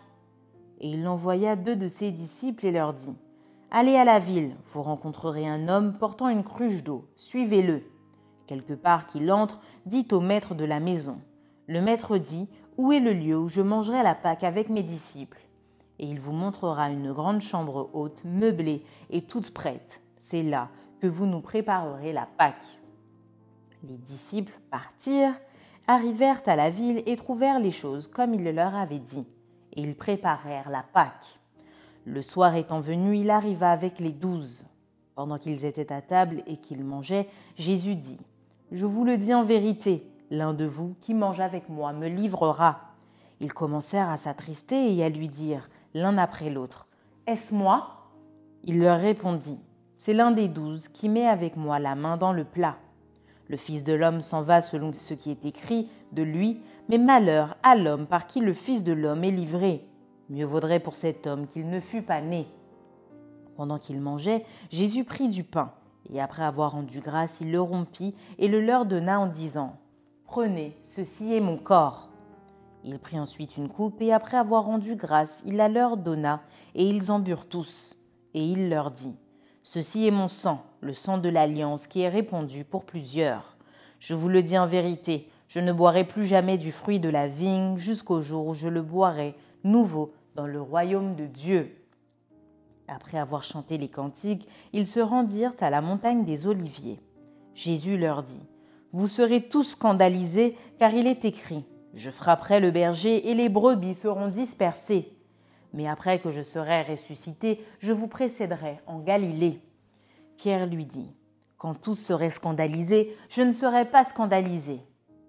Et 0.78 0.88
il 0.88 1.08
envoya 1.08 1.56
deux 1.56 1.74
de 1.74 1.88
ses 1.88 2.12
disciples 2.12 2.64
et 2.64 2.70
leur 2.70 2.94
dit 2.94 3.16
Allez 3.72 3.96
à 3.96 4.04
la 4.04 4.20
ville, 4.20 4.54
vous 4.68 4.82
rencontrerez 4.82 5.48
un 5.48 5.66
homme 5.66 5.98
portant 5.98 6.28
une 6.28 6.44
cruche 6.44 6.84
d'eau, 6.84 7.08
suivez-le. 7.16 7.82
Quelque 8.46 8.74
part 8.74 9.06
qu'il 9.08 9.32
entre, 9.32 9.58
dit 9.84 10.06
au 10.12 10.20
maître 10.20 10.54
de 10.54 10.64
la 10.64 10.78
maison. 10.78 11.18
Le 11.66 11.80
maître 11.80 12.18
dit 12.18 12.48
Où 12.78 12.92
est 12.92 13.00
le 13.00 13.14
lieu 13.14 13.36
où 13.36 13.48
je 13.48 13.62
mangerai 13.62 14.04
la 14.04 14.14
Pâque 14.14 14.44
avec 14.44 14.68
mes 14.68 14.84
disciples? 14.84 15.40
Et 15.98 16.06
il 16.06 16.20
vous 16.20 16.30
montrera 16.30 16.88
une 16.88 17.12
grande 17.12 17.40
chambre 17.40 17.90
haute, 17.94 18.22
meublée 18.24 18.84
et 19.10 19.22
toute 19.22 19.52
prête. 19.52 20.02
C'est 20.20 20.44
là 20.44 20.68
que 21.00 21.06
vous 21.06 21.26
nous 21.26 21.40
préparerez 21.40 22.12
la 22.12 22.26
Pâque. 22.26 22.78
Les 23.82 23.96
disciples 23.96 24.58
partirent, 24.70 25.34
arrivèrent 25.86 26.42
à 26.46 26.56
la 26.56 26.70
ville 26.70 27.02
et 27.06 27.16
trouvèrent 27.16 27.60
les 27.60 27.70
choses 27.70 28.06
comme 28.06 28.34
il 28.34 28.42
le 28.42 28.52
leur 28.52 28.74
avait 28.74 28.98
dit, 28.98 29.26
et 29.72 29.82
ils 29.82 29.96
préparèrent 29.96 30.70
la 30.70 30.82
Pâque. 30.82 31.38
Le 32.04 32.22
soir 32.22 32.54
étant 32.54 32.80
venu, 32.80 33.18
il 33.18 33.30
arriva 33.30 33.70
avec 33.70 33.98
les 33.98 34.12
douze. 34.12 34.66
Pendant 35.14 35.38
qu'ils 35.38 35.64
étaient 35.64 35.92
à 35.92 36.02
table 36.02 36.42
et 36.46 36.56
qu'ils 36.56 36.84
mangeaient, 36.84 37.28
Jésus 37.56 37.96
dit 37.96 38.20
Je 38.70 38.86
vous 38.86 39.04
le 39.04 39.16
dis 39.16 39.34
en 39.34 39.44
vérité, 39.44 40.06
l'un 40.30 40.54
de 40.54 40.64
vous 40.64 40.94
qui 41.00 41.14
mange 41.14 41.40
avec 41.40 41.68
moi 41.68 41.92
me 41.92 42.08
livrera. 42.08 42.80
Ils 43.40 43.52
commencèrent 43.52 44.08
à 44.08 44.16
s'attrister 44.16 44.94
et 44.94 45.04
à 45.04 45.08
lui 45.08 45.28
dire, 45.28 45.68
l'un 45.94 46.16
après 46.18 46.50
l'autre 46.50 46.86
Est-ce 47.26 47.54
moi? 47.54 48.10
Il 48.62 48.80
leur 48.80 49.00
répondit 49.00 49.58
C'est 49.98 50.12
l'un 50.12 50.30
des 50.30 50.48
douze 50.48 50.88
qui 50.88 51.08
met 51.08 51.26
avec 51.26 51.56
moi 51.56 51.78
la 51.78 51.94
main 51.94 52.18
dans 52.18 52.32
le 52.32 52.44
plat. 52.44 52.76
Le 53.48 53.56
Fils 53.56 53.82
de 53.82 53.94
l'homme 53.94 54.20
s'en 54.20 54.42
va 54.42 54.60
selon 54.60 54.92
ce 54.92 55.14
qui 55.14 55.30
est 55.30 55.46
écrit 55.46 55.88
de 56.12 56.22
lui, 56.22 56.60
mais 56.88 56.98
malheur 56.98 57.56
à 57.62 57.76
l'homme 57.76 58.06
par 58.06 58.26
qui 58.26 58.40
le 58.40 58.52
Fils 58.52 58.84
de 58.84 58.92
l'homme 58.92 59.24
est 59.24 59.30
livré. 59.30 59.86
Mieux 60.28 60.44
vaudrait 60.44 60.80
pour 60.80 60.94
cet 60.94 61.26
homme 61.26 61.46
qu'il 61.46 61.70
ne 61.70 61.80
fût 61.80 62.02
pas 62.02 62.20
né. 62.20 62.46
Pendant 63.56 63.78
qu'il 63.78 64.00
mangeait, 64.00 64.44
Jésus 64.70 65.04
prit 65.04 65.28
du 65.28 65.44
pain, 65.44 65.72
et 66.12 66.20
après 66.20 66.44
avoir 66.44 66.72
rendu 66.72 67.00
grâce, 67.00 67.40
il 67.40 67.50
le 67.50 67.60
rompit 67.60 68.14
et 68.38 68.48
le 68.48 68.60
leur 68.60 68.84
donna 68.84 69.18
en 69.18 69.26
disant 69.26 69.76
Prenez, 70.26 70.76
ceci 70.82 71.34
est 71.34 71.40
mon 71.40 71.56
corps. 71.56 72.10
Il 72.84 72.98
prit 72.98 73.18
ensuite 73.18 73.56
une 73.56 73.68
coupe, 73.68 74.02
et 74.02 74.12
après 74.12 74.36
avoir 74.36 74.64
rendu 74.64 74.94
grâce, 74.94 75.42
il 75.46 75.56
la 75.56 75.68
leur 75.68 75.96
donna, 75.96 76.42
et 76.74 76.86
ils 76.86 77.10
en 77.10 77.18
burent 77.18 77.48
tous. 77.48 77.96
Et 78.34 78.44
il 78.44 78.68
leur 78.68 78.90
dit 78.90 79.16
Ceci 79.68 80.06
est 80.06 80.12
mon 80.12 80.28
sang, 80.28 80.62
le 80.80 80.94
sang 80.94 81.18
de 81.18 81.28
l'alliance, 81.28 81.88
qui 81.88 82.02
est 82.02 82.08
répandu 82.08 82.62
pour 82.62 82.84
plusieurs. 82.84 83.56
Je 83.98 84.14
vous 84.14 84.28
le 84.28 84.40
dis 84.40 84.56
en 84.56 84.68
vérité, 84.68 85.28
je 85.48 85.58
ne 85.58 85.72
boirai 85.72 86.04
plus 86.04 86.24
jamais 86.24 86.56
du 86.56 86.70
fruit 86.70 87.00
de 87.00 87.08
la 87.08 87.26
vigne 87.26 87.76
jusqu'au 87.76 88.22
jour 88.22 88.46
où 88.46 88.54
je 88.54 88.68
le 88.68 88.80
boirai 88.80 89.34
nouveau 89.64 90.14
dans 90.36 90.46
le 90.46 90.62
royaume 90.62 91.16
de 91.16 91.26
Dieu. 91.26 91.84
Après 92.86 93.18
avoir 93.18 93.42
chanté 93.42 93.76
les 93.76 93.88
cantiques, 93.88 94.46
ils 94.72 94.86
se 94.86 95.00
rendirent 95.00 95.56
à 95.58 95.68
la 95.68 95.80
montagne 95.80 96.24
des 96.24 96.46
Oliviers. 96.46 97.00
Jésus 97.52 97.98
leur 97.98 98.22
dit, 98.22 98.46
Vous 98.92 99.08
serez 99.08 99.48
tous 99.48 99.70
scandalisés, 99.70 100.54
car 100.78 100.94
il 100.94 101.08
est 101.08 101.24
écrit, 101.24 101.64
Je 101.92 102.12
frapperai 102.12 102.60
le 102.60 102.70
berger 102.70 103.30
et 103.30 103.34
les 103.34 103.48
brebis 103.48 103.96
seront 103.96 104.28
dispersées. 104.28 105.15
Mais 105.76 105.86
après 105.86 106.18
que 106.20 106.30
je 106.30 106.40
serai 106.40 106.82
ressuscité, 106.82 107.62
je 107.80 107.92
vous 107.92 108.08
précéderai 108.08 108.80
en 108.86 108.98
Galilée. 108.98 109.60
Pierre 110.38 110.66
lui 110.66 110.86
dit, 110.86 111.14
Quand 111.58 111.74
tous 111.74 111.94
seraient 111.94 112.30
scandalisés, 112.30 113.14
je 113.28 113.42
ne 113.42 113.52
serai 113.52 113.84
pas 113.84 114.02
scandalisé. 114.02 114.80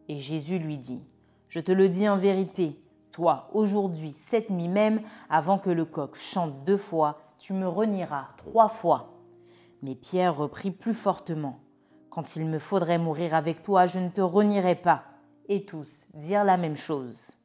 Et 0.08 0.18
Jésus 0.18 0.58
lui 0.58 0.78
dit, 0.78 1.04
Je 1.50 1.60
te 1.60 1.74
le 1.74 1.90
dis 1.90 2.08
en 2.08 2.16
vérité, 2.16 2.80
toi, 3.12 3.50
aujourd'hui, 3.52 4.14
cette 4.14 4.50
nuit 4.50 4.70
même, 4.70 5.02
avant 5.30 5.58
que 5.58 5.70
le 5.70 5.84
coq 5.84 6.16
chante 6.16 6.64
deux 6.64 6.78
fois, 6.78 7.20
tu 7.38 7.52
me 7.52 7.68
renieras 7.68 8.30
trois 8.38 8.70
fois. 8.70 9.20
Mais 9.82 9.96
Pierre 9.96 10.38
reprit 10.38 10.72
plus 10.72 10.94
fortement. 10.94 11.60
Quand 12.10 12.38
il 12.38 12.46
me 12.46 12.60
faudrait 12.60 13.00
mourir 13.00 13.36
avec 13.36 13.64
toi, 13.64 13.86
je 13.86 14.00
ne 14.00 14.10
te 14.10 14.22
renierai 14.22 14.76
pas. 14.76 15.04
Et 15.50 15.66
tous 15.66 16.08
dirent 16.14 16.46
la 16.46 16.56
même 16.56 16.78
chose. 16.78 17.37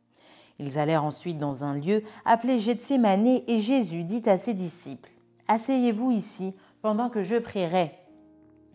Ils 0.62 0.78
allèrent 0.78 1.04
ensuite 1.04 1.38
dans 1.38 1.64
un 1.64 1.74
lieu 1.74 2.04
appelé 2.24 2.58
Gethsemane 2.58 3.40
et 3.46 3.58
Jésus 3.58 4.04
dit 4.04 4.22
à 4.26 4.36
ses 4.36 4.54
disciples 4.54 5.10
Asseyez-vous 5.48 6.12
ici 6.12 6.54
pendant 6.80 7.10
que 7.10 7.22
je 7.22 7.36
prierai. 7.36 7.92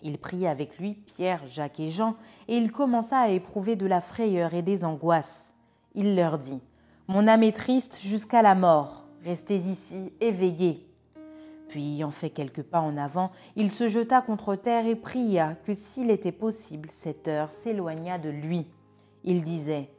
Il 0.04 0.18
prit 0.18 0.46
avec 0.46 0.78
lui 0.78 0.94
Pierre, 0.94 1.48
Jacques 1.48 1.80
et 1.80 1.90
Jean, 1.90 2.16
et 2.48 2.58
il 2.58 2.72
commença 2.72 3.18
à 3.18 3.30
éprouver 3.30 3.76
de 3.76 3.86
la 3.86 4.02
frayeur 4.02 4.54
et 4.54 4.62
des 4.62 4.84
angoisses. 4.84 5.56
Il 5.96 6.16
leur 6.16 6.38
dit 6.38 6.62
mon 7.10 7.26
âme 7.30 7.44
est 7.44 7.56
triste 7.56 8.00
jusqu'à 8.02 8.42
la 8.42 8.54
mort. 8.54 9.06
Restez 9.24 9.56
ici, 9.56 10.12
éveillés. 10.20 10.86
Puis, 11.70 11.96
ayant 11.96 12.12
fait 12.12 12.30
quelques 12.30 12.64
pas 12.64 12.82
en 12.82 12.98
avant, 12.98 13.32
il 13.56 13.72
se 13.72 13.88
jeta 13.88 14.22
contre 14.22 14.56
terre 14.56 14.86
et 14.86 14.98
pria 14.98 15.56
que 15.64 15.74
s'il 15.74 16.12
était 16.12 16.34
possible, 16.34 16.90
cette 16.92 17.30
heure 17.30 17.54
s'éloignât 17.54 18.18
de 18.18 18.28
lui. 18.28 18.68
Il 19.24 19.42
disait 19.42 19.90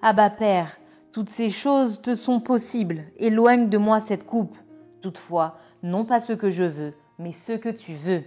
Abba 0.00 0.30
Père, 0.30 0.78
toutes 1.14 1.30
ces 1.30 1.48
choses 1.48 2.02
te 2.02 2.16
sont 2.16 2.40
possibles, 2.40 3.04
éloigne 3.18 3.68
de 3.68 3.78
moi 3.78 4.00
cette 4.00 4.24
coupe. 4.24 4.56
Toutefois, 5.00 5.58
non 5.84 6.04
pas 6.04 6.18
ce 6.18 6.32
que 6.32 6.50
je 6.50 6.64
veux, 6.64 6.92
mais 7.20 7.32
ce 7.32 7.52
que 7.52 7.68
tu 7.68 7.92
veux. 7.92 8.24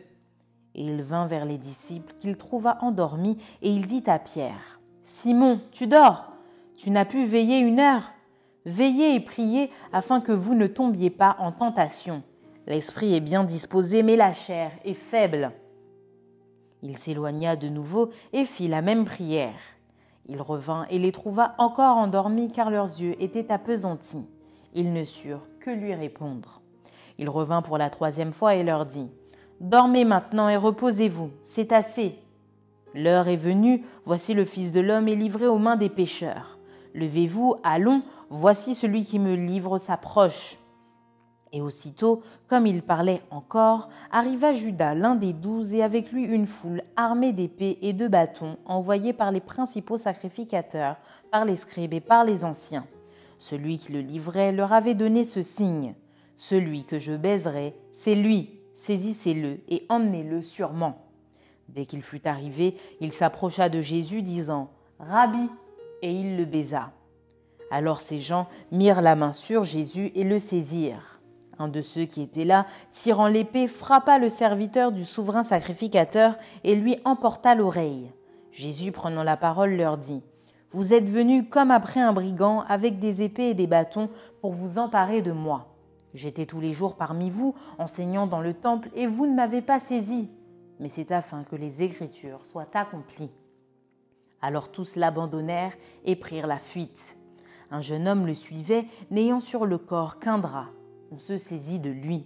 Et 0.74 0.86
il 0.86 1.02
vint 1.02 1.28
vers 1.28 1.44
les 1.44 1.58
disciples 1.58 2.14
qu'il 2.18 2.38
trouva 2.38 2.78
endormis, 2.80 3.40
et 3.62 3.70
il 3.70 3.86
dit 3.88 4.06
à 4.08 4.20
Pierre 4.20 4.80
Simon, 5.04 5.60
tu 5.74 5.86
dors 5.86 6.32
Tu 6.78 6.90
n'as 6.90 7.04
pu 7.04 7.26
veiller 7.26 7.60
une 7.60 7.82
heure 7.82 8.14
Veillez 8.66 9.16
et 9.16 9.20
priez 9.20 9.70
afin 9.92 10.22
que 10.22 10.32
vous 10.32 10.56
ne 10.56 10.68
tombiez 10.68 11.10
pas 11.10 11.36
en 11.40 11.52
tentation. 11.52 12.24
L'esprit 12.68 13.14
est 13.14 13.20
bien 13.20 13.44
disposé, 13.44 14.02
mais 14.02 14.16
la 14.16 14.32
chair 14.32 14.72
est 14.86 14.94
faible. 14.94 15.52
Il 16.84 16.96
s'éloigna 16.96 17.58
de 17.58 17.68
nouveau 17.68 18.12
et 18.32 18.46
fit 18.46 18.70
la 18.70 18.82
même 18.82 19.04
prière. 19.04 19.60
Il 20.30 20.42
revint 20.42 20.86
et 20.90 21.00
les 21.00 21.12
trouva 21.12 21.56
encore 21.58 21.98
endormis 21.98 22.52
car 22.52 22.70
leurs 22.70 23.02
yeux 23.02 23.16
étaient 23.22 23.52
appesantis. 23.52 24.28
Ils 24.74 24.94
ne 24.94 25.04
surent 25.04 25.48
que 25.60 25.72
lui 25.72 25.94
répondre. 25.94 26.62
Il 27.18 27.30
revint 27.30 27.62
pour 27.62 27.78
la 27.78 27.90
troisième 27.90 28.34
fois 28.34 28.56
et 28.56 28.64
leur 28.64 28.86
dit 28.86 29.10
Dormez 29.60 30.06
maintenant 30.06 30.50
et 30.50 30.58
reposez-vous, 30.58 31.32
c'est 31.42 31.72
assez. 31.72 32.16
L'heure 32.94 33.28
est 33.28 33.38
venue, 33.38 33.84
voici 34.06 34.34
le 34.34 34.46
Fils 34.46 34.72
de 34.72 34.82
l'homme 34.82 35.08
est 35.08 35.16
livré 35.16 35.48
aux 35.48 35.58
mains 35.58 35.78
des 35.78 35.90
pécheurs. 35.90 36.58
Levez-vous, 36.94 37.56
allons, 37.64 38.02
voici 38.30 38.76
celui 38.76 39.04
qui 39.04 39.20
me 39.20 39.36
livre 39.36 39.78
s'approche. 39.78 40.58
Et 41.54 41.62
aussitôt, 41.62 42.22
comme 42.48 42.68
il 42.68 42.82
parlait 42.82 43.22
encore, 43.32 43.90
arriva 44.12 44.54
Judas, 44.54 44.94
l'un 44.94 45.16
des 45.16 45.34
douze, 45.34 45.74
et 45.74 45.82
avec 45.82 46.12
lui 46.12 46.26
une 46.26 46.46
foule 46.46 46.82
armée 46.96 47.32
d'épées 47.32 47.78
et 47.82 47.94
de 47.94 48.08
bâtons, 48.08 48.58
envoyés 48.66 49.14
par 49.14 49.32
les 49.32 49.40
principaux 49.40 49.98
sacrificateurs, 49.98 50.98
par 51.32 51.46
les 51.46 51.56
scribes 51.56 51.94
et 51.94 52.02
par 52.02 52.26
les 52.26 52.44
anciens. 52.44 52.86
Celui 53.40 53.78
qui 53.78 53.94
le 53.94 54.02
livrait 54.02 54.52
leur 54.52 54.74
avait 54.74 54.96
donné 54.96 55.24
ce 55.24 55.42
signe. 55.42 55.96
Celui 56.36 56.84
que 56.84 57.00
je 57.00 57.14
baiserai, 57.14 57.76
c'est 57.92 58.16
lui, 58.16 58.60
saisissez-le 58.74 59.60
et 59.70 59.86
emmenez-le 59.90 60.42
sûrement. 60.42 61.06
Dès 61.70 61.86
qu'il 61.86 62.04
fut 62.04 62.28
arrivé, 62.28 62.76
il 63.02 63.12
s'approcha 63.12 63.70
de 63.70 63.82
Jésus, 63.82 64.22
disant 64.22 64.70
Rabbi, 65.00 65.50
et 66.02 66.12
il 66.12 66.38
le 66.38 66.46
baisa. 66.46 66.92
Alors 67.72 68.02
ces 68.02 68.20
gens 68.20 68.48
mirent 68.72 69.02
la 69.02 69.16
main 69.16 69.32
sur 69.32 69.64
Jésus 69.64 70.12
et 70.16 70.24
le 70.24 70.40
saisirent. 70.40 71.17
Un 71.60 71.68
de 71.68 71.82
ceux 71.82 72.06
qui 72.06 72.22
étaient 72.22 72.46
là, 72.46 72.68
tirant 72.92 73.28
l'épée, 73.28 73.68
frappa 73.68 74.20
le 74.20 74.30
serviteur 74.30 74.92
du 74.92 75.06
souverain 75.06 75.44
sacrificateur 75.44 76.36
et 76.64 76.76
lui 76.76 76.98
emporta 77.04 77.56
l'oreille. 77.56 78.12
Jésus, 78.52 78.92
prenant 78.92 79.24
la 79.24 79.38
parole, 79.38 79.72
leur 79.72 79.98
dit 79.98 80.22
Vous 80.70 80.94
êtes 80.94 81.10
venus 81.10 81.46
comme 81.50 81.72
après 81.72 82.00
un 82.00 82.14
brigand, 82.14 82.64
avec 82.68 83.00
des 83.00 83.24
épées 83.24 83.50
et 83.50 83.54
des 83.56 83.66
bâtons, 83.66 84.10
pour 84.42 84.52
vous 84.52 84.78
emparer 84.78 85.24
de 85.24 85.32
moi. 85.32 85.74
J'étais 86.14 86.46
tous 86.46 86.60
les 86.60 86.74
jours 86.74 86.96
parmi 86.96 87.30
vous, 87.32 87.56
enseignant 87.80 88.28
dans 88.28 88.42
le 88.42 88.54
temple, 88.54 88.90
et 88.94 89.08
vous 89.08 89.26
ne 89.26 89.36
m'avez 89.36 89.62
pas 89.62 89.80
saisi. 89.80 90.30
Mais 90.80 90.90
c'est 90.90 91.12
afin 91.12 91.44
que 91.44 91.56
les 91.56 91.82
Écritures 91.82 92.46
soient 92.46 92.70
accomplies. 92.76 93.32
Alors 94.42 94.72
tous 94.72 94.96
l'abandonnèrent 94.96 95.76
et 96.06 96.16
prirent 96.16 96.48
la 96.48 96.60
fuite. 96.60 97.18
Un 97.72 97.82
jeune 97.82 98.08
homme 98.08 98.28
le 98.28 98.36
suivait, 98.36 98.86
n'ayant 99.10 99.40
sur 99.40 99.66
le 99.66 99.80
corps 99.80 100.20
qu'un 100.20 100.38
drap 100.38 100.68
on 101.12 101.20
se 101.20 101.38
saisit 101.38 101.80
de 101.80 101.90
lui. 101.90 102.26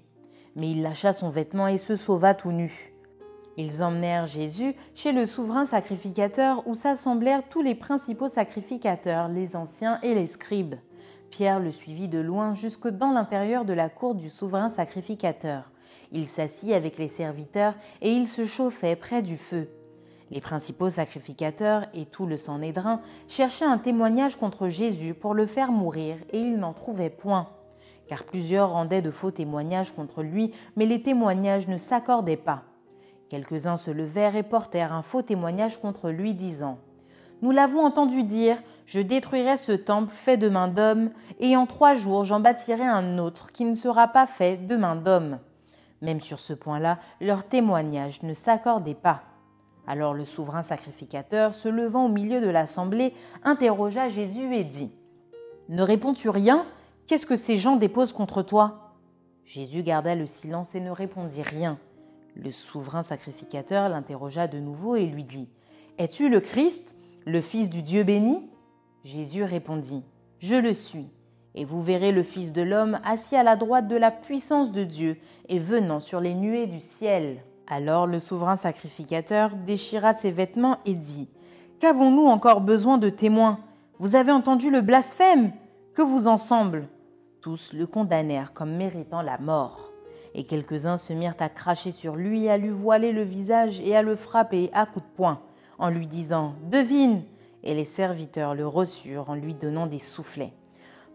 Mais 0.55 0.71
il 0.71 0.81
lâcha 0.81 1.13
son 1.13 1.29
vêtement 1.29 1.67
et 1.67 1.77
se 1.77 1.95
sauva 1.95 2.33
tout 2.33 2.51
nu. 2.51 2.93
Ils 3.57 3.83
emmenèrent 3.83 4.25
Jésus 4.25 4.75
chez 4.95 5.11
le 5.11 5.25
souverain 5.25 5.65
sacrificateur 5.65 6.65
où 6.67 6.75
s'assemblèrent 6.75 7.47
tous 7.49 7.61
les 7.61 7.75
principaux 7.75 8.27
sacrificateurs, 8.27 9.27
les 9.27 9.55
anciens 9.55 9.99
et 10.01 10.15
les 10.15 10.27
scribes. 10.27 10.75
Pierre 11.29 11.59
le 11.59 11.71
suivit 11.71 12.07
de 12.07 12.19
loin 12.19 12.53
jusque 12.53 12.87
dans 12.87 13.11
l'intérieur 13.11 13.65
de 13.65 13.73
la 13.73 13.89
cour 13.89 14.15
du 14.15 14.29
souverain 14.29 14.69
sacrificateur. 14.69 15.71
Il 16.11 16.27
s'assit 16.27 16.73
avec 16.73 16.97
les 16.97 17.07
serviteurs 17.07 17.75
et 18.01 18.11
il 18.11 18.27
se 18.27 18.45
chauffait 18.45 18.95
près 18.95 19.21
du 19.21 19.37
feu. 19.37 19.69
Les 20.29 20.41
principaux 20.41 20.89
sacrificateurs 20.89 21.85
et 21.93 22.05
tout 22.05 22.25
le 22.25 22.37
Sanhédrin 22.37 23.01
cherchaient 23.27 23.65
un 23.65 23.77
témoignage 23.77 24.37
contre 24.37 24.69
Jésus 24.69 25.13
pour 25.13 25.33
le 25.33 25.45
faire 25.45 25.71
mourir 25.71 26.17
et 26.31 26.39
ils 26.39 26.57
n'en 26.57 26.73
trouvaient 26.73 27.09
point 27.09 27.49
car 28.11 28.25
plusieurs 28.25 28.71
rendaient 28.71 29.01
de 29.01 29.09
faux 29.09 29.31
témoignages 29.31 29.93
contre 29.93 30.21
lui, 30.21 30.51
mais 30.75 30.85
les 30.85 31.01
témoignages 31.01 31.69
ne 31.69 31.77
s'accordaient 31.77 32.35
pas. 32.35 32.63
Quelques-uns 33.29 33.77
se 33.77 33.89
levèrent 33.89 34.35
et 34.35 34.43
portèrent 34.43 34.91
un 34.91 35.01
faux 35.01 35.21
témoignage 35.21 35.79
contre 35.79 36.09
lui, 36.09 36.33
disant 36.33 36.77
Nous 37.41 37.51
l'avons 37.51 37.79
entendu 37.85 38.25
dire 38.25 38.57
Je 38.85 38.99
détruirai 38.99 39.55
ce 39.55 39.71
temple 39.71 40.13
fait 40.13 40.35
de 40.35 40.49
main 40.49 40.67
d'homme, 40.67 41.11
et 41.39 41.55
en 41.55 41.65
trois 41.65 41.93
jours 41.93 42.25
j'en 42.25 42.41
bâtirai 42.41 42.83
un 42.83 43.17
autre 43.17 43.53
qui 43.53 43.63
ne 43.63 43.75
sera 43.75 44.09
pas 44.09 44.27
fait 44.27 44.57
de 44.57 44.75
main 44.75 44.97
d'homme. 44.97 45.39
Même 46.01 46.19
sur 46.19 46.41
ce 46.41 46.51
point-là, 46.51 46.99
leurs 47.21 47.45
témoignages 47.45 48.23
ne 48.23 48.33
s'accordaient 48.33 48.93
pas. 48.93 49.21
Alors 49.87 50.13
le 50.13 50.25
souverain 50.25 50.63
sacrificateur, 50.63 51.53
se 51.53 51.69
levant 51.69 52.07
au 52.07 52.09
milieu 52.09 52.41
de 52.41 52.49
l'assemblée, 52.49 53.13
interrogea 53.45 54.09
Jésus 54.09 54.53
et 54.53 54.65
dit 54.65 54.91
Ne 55.69 55.81
réponds-tu 55.81 56.27
rien? 56.27 56.65
Qu'est-ce 57.07 57.25
que 57.25 57.35
ces 57.35 57.57
gens 57.57 57.75
déposent 57.75 58.13
contre 58.13 58.41
toi? 58.41 58.95
Jésus 59.45 59.83
garda 59.83 60.15
le 60.15 60.25
silence 60.25 60.75
et 60.75 60.79
ne 60.79 60.91
répondit 60.91 61.41
rien. 61.41 61.77
Le 62.35 62.51
souverain 62.51 63.03
sacrificateur 63.03 63.89
l'interrogea 63.89 64.47
de 64.47 64.59
nouveau 64.59 64.95
et 64.95 65.05
lui 65.05 65.23
dit 65.23 65.49
Es-tu 65.97 66.29
le 66.29 66.39
Christ, 66.39 66.95
le 67.25 67.41
Fils 67.41 67.69
du 67.69 67.81
Dieu 67.83 68.03
béni 68.03 68.49
Jésus 69.03 69.43
répondit 69.43 70.03
Je 70.39 70.55
le 70.55 70.73
suis, 70.73 71.09
et 71.53 71.65
vous 71.65 71.81
verrez 71.81 72.11
le 72.11 72.23
Fils 72.23 72.53
de 72.53 72.61
l'homme 72.61 72.99
assis 73.03 73.35
à 73.35 73.43
la 73.43 73.55
droite 73.55 73.87
de 73.87 73.97
la 73.97 74.11
puissance 74.11 74.71
de 74.71 74.83
Dieu 74.83 75.17
et 75.49 75.59
venant 75.59 75.99
sur 75.99 76.21
les 76.21 76.33
nuées 76.33 76.67
du 76.67 76.79
ciel. 76.79 77.43
Alors 77.67 78.07
le 78.07 78.19
souverain 78.19 78.55
sacrificateur 78.55 79.55
déchira 79.55 80.13
ses 80.13 80.31
vêtements 80.31 80.77
et 80.85 80.93
dit 80.95 81.29
Qu'avons-nous 81.79 82.25
encore 82.25 82.61
besoin 82.61 82.97
de 82.97 83.09
témoins? 83.09 83.59
Vous 83.97 84.15
avez 84.15 84.31
entendu 84.31 84.69
le 84.69 84.81
blasphème? 84.81 85.51
Que 85.93 86.01
vous 86.01 86.29
ensemble 86.29 86.87
tous 87.41 87.73
le 87.73 87.85
condamnèrent 87.85 88.53
comme 88.53 88.71
méritant 88.71 89.21
la 89.21 89.37
mort. 89.37 89.91
Et 90.33 90.45
quelques-uns 90.45 90.95
se 90.95 91.11
mirent 91.11 91.35
à 91.39 91.49
cracher 91.49 91.91
sur 91.91 92.15
lui, 92.15 92.47
à 92.47 92.57
lui 92.57 92.69
voiler 92.69 93.11
le 93.11 93.23
visage 93.23 93.81
et 93.81 93.97
à 93.97 94.01
le 94.01 94.15
frapper 94.15 94.69
à 94.71 94.85
coups 94.85 95.05
de 95.05 95.11
poing, 95.17 95.41
en 95.79 95.89
lui 95.89 96.07
disant 96.07 96.55
Devine 96.69 97.23
Et 97.63 97.73
les 97.73 97.83
serviteurs 97.83 98.55
le 98.55 98.65
reçurent 98.65 99.29
en 99.29 99.35
lui 99.35 99.53
donnant 99.53 99.85
des 99.85 99.99
soufflets. 99.99 100.53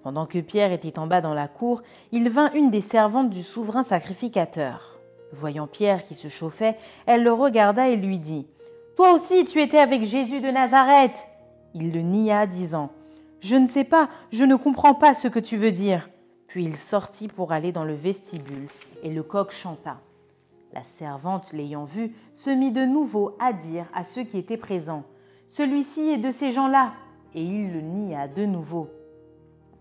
Pendant 0.02 0.26
que 0.26 0.40
Pierre 0.40 0.72
était 0.72 0.98
en 0.98 1.06
bas 1.06 1.22
dans 1.22 1.32
la 1.32 1.48
cour, 1.48 1.80
il 2.12 2.28
vint 2.28 2.52
une 2.52 2.70
des 2.70 2.82
servantes 2.82 3.30
du 3.30 3.42
souverain 3.42 3.82
sacrificateur. 3.82 4.98
Voyant 5.32 5.66
Pierre 5.66 6.02
qui 6.02 6.14
se 6.14 6.28
chauffait, 6.28 6.76
elle 7.06 7.22
le 7.22 7.32
regarda 7.32 7.88
et 7.88 7.96
lui 7.96 8.18
dit 8.18 8.46
Toi 8.94 9.14
aussi 9.14 9.46
tu 9.46 9.62
étais 9.62 9.78
avec 9.78 10.02
Jésus 10.04 10.42
de 10.42 10.50
Nazareth 10.50 11.26
Il 11.72 11.92
le 11.92 12.02
nia, 12.02 12.46
disant 12.46 12.90
Je 13.40 13.56
ne 13.56 13.66
sais 13.66 13.84
pas, 13.84 14.08
je 14.32 14.44
ne 14.44 14.56
comprends 14.56 14.94
pas 14.94 15.14
ce 15.14 15.28
que 15.28 15.38
tu 15.38 15.56
veux 15.56 15.72
dire. 15.72 16.08
Puis 16.46 16.64
il 16.64 16.76
sortit 16.76 17.28
pour 17.28 17.52
aller 17.52 17.72
dans 17.72 17.84
le 17.84 17.94
vestibule, 17.94 18.68
et 19.02 19.10
le 19.10 19.22
coq 19.22 19.50
chanta. 19.50 20.00
La 20.72 20.84
servante, 20.84 21.52
l'ayant 21.52 21.84
vu, 21.84 22.14
se 22.34 22.50
mit 22.50 22.70
de 22.70 22.84
nouveau 22.84 23.36
à 23.40 23.52
dire 23.52 23.86
à 23.94 24.04
ceux 24.04 24.24
qui 24.24 24.38
étaient 24.38 24.56
présents 24.56 25.04
Celui-ci 25.48 26.08
est 26.08 26.18
de 26.18 26.30
ces 26.30 26.52
gens-là. 26.52 26.92
Et 27.34 27.42
il 27.42 27.72
le 27.72 27.80
nia 27.80 28.28
de 28.28 28.44
nouveau. 28.44 28.88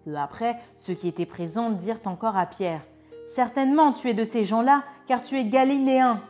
Peu 0.04 0.16
après, 0.16 0.58
ceux 0.76 0.94
qui 0.94 1.08
étaient 1.08 1.26
présents 1.26 1.72
dirent 1.72 2.00
encore 2.06 2.38
à 2.38 2.46
Pierre 2.46 2.82
Certainement 3.26 3.92
tu 3.92 4.10
es 4.10 4.14
de 4.14 4.24
ces 4.24 4.44
gens-là, 4.44 4.84
car 5.08 5.22
tu 5.22 5.38
es 5.38 5.46
galiléen. 5.46 6.22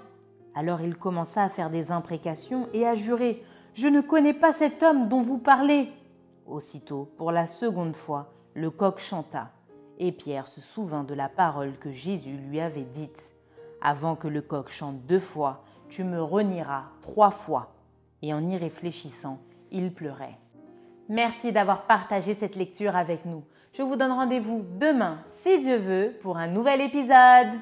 Alors 0.55 0.81
il 0.81 0.95
commença 0.95 1.43
à 1.43 1.49
faire 1.49 1.69
des 1.69 1.91
imprécations 1.91 2.69
et 2.73 2.87
à 2.87 2.95
jurer 2.95 3.43
Je 3.73 3.87
ne 3.87 4.01
connais 4.01 4.33
pas 4.33 4.53
cet 4.53 4.81
homme 4.81 5.09
dont 5.09 5.21
vous 5.21 5.37
parlez. 5.37 5.89
Aussitôt, 6.45 7.11
pour 7.17 7.31
la 7.31 7.47
seconde 7.47 7.95
fois, 7.95 8.31
le 8.53 8.69
coq 8.69 8.99
chanta. 8.99 9.49
Et 9.97 10.11
Pierre 10.11 10.47
se 10.47 10.61
souvint 10.61 11.03
de 11.03 11.13
la 11.13 11.29
parole 11.29 11.77
que 11.77 11.91
Jésus 11.91 12.37
lui 12.37 12.59
avait 12.59 12.81
dite. 12.83 13.35
Avant 13.81 14.15
que 14.15 14.27
le 14.27 14.41
coq 14.41 14.69
chante 14.69 15.05
deux 15.05 15.19
fois, 15.19 15.63
tu 15.89 16.03
me 16.03 16.21
renieras 16.21 16.85
trois 17.01 17.31
fois. 17.31 17.73
Et 18.21 18.33
en 18.33 18.47
y 18.47 18.57
réfléchissant, 18.57 19.39
il 19.71 19.93
pleurait. 19.93 20.37
Merci 21.09 21.51
d'avoir 21.51 21.85
partagé 21.85 22.33
cette 22.33 22.55
lecture 22.55 22.95
avec 22.95 23.25
nous. 23.25 23.43
Je 23.73 23.83
vous 23.83 23.95
donne 23.95 24.11
rendez-vous 24.11 24.65
demain, 24.79 25.19
si 25.25 25.59
Dieu 25.59 25.77
veut, 25.77 26.15
pour 26.21 26.37
un 26.37 26.47
nouvel 26.47 26.81
épisode. 26.81 27.59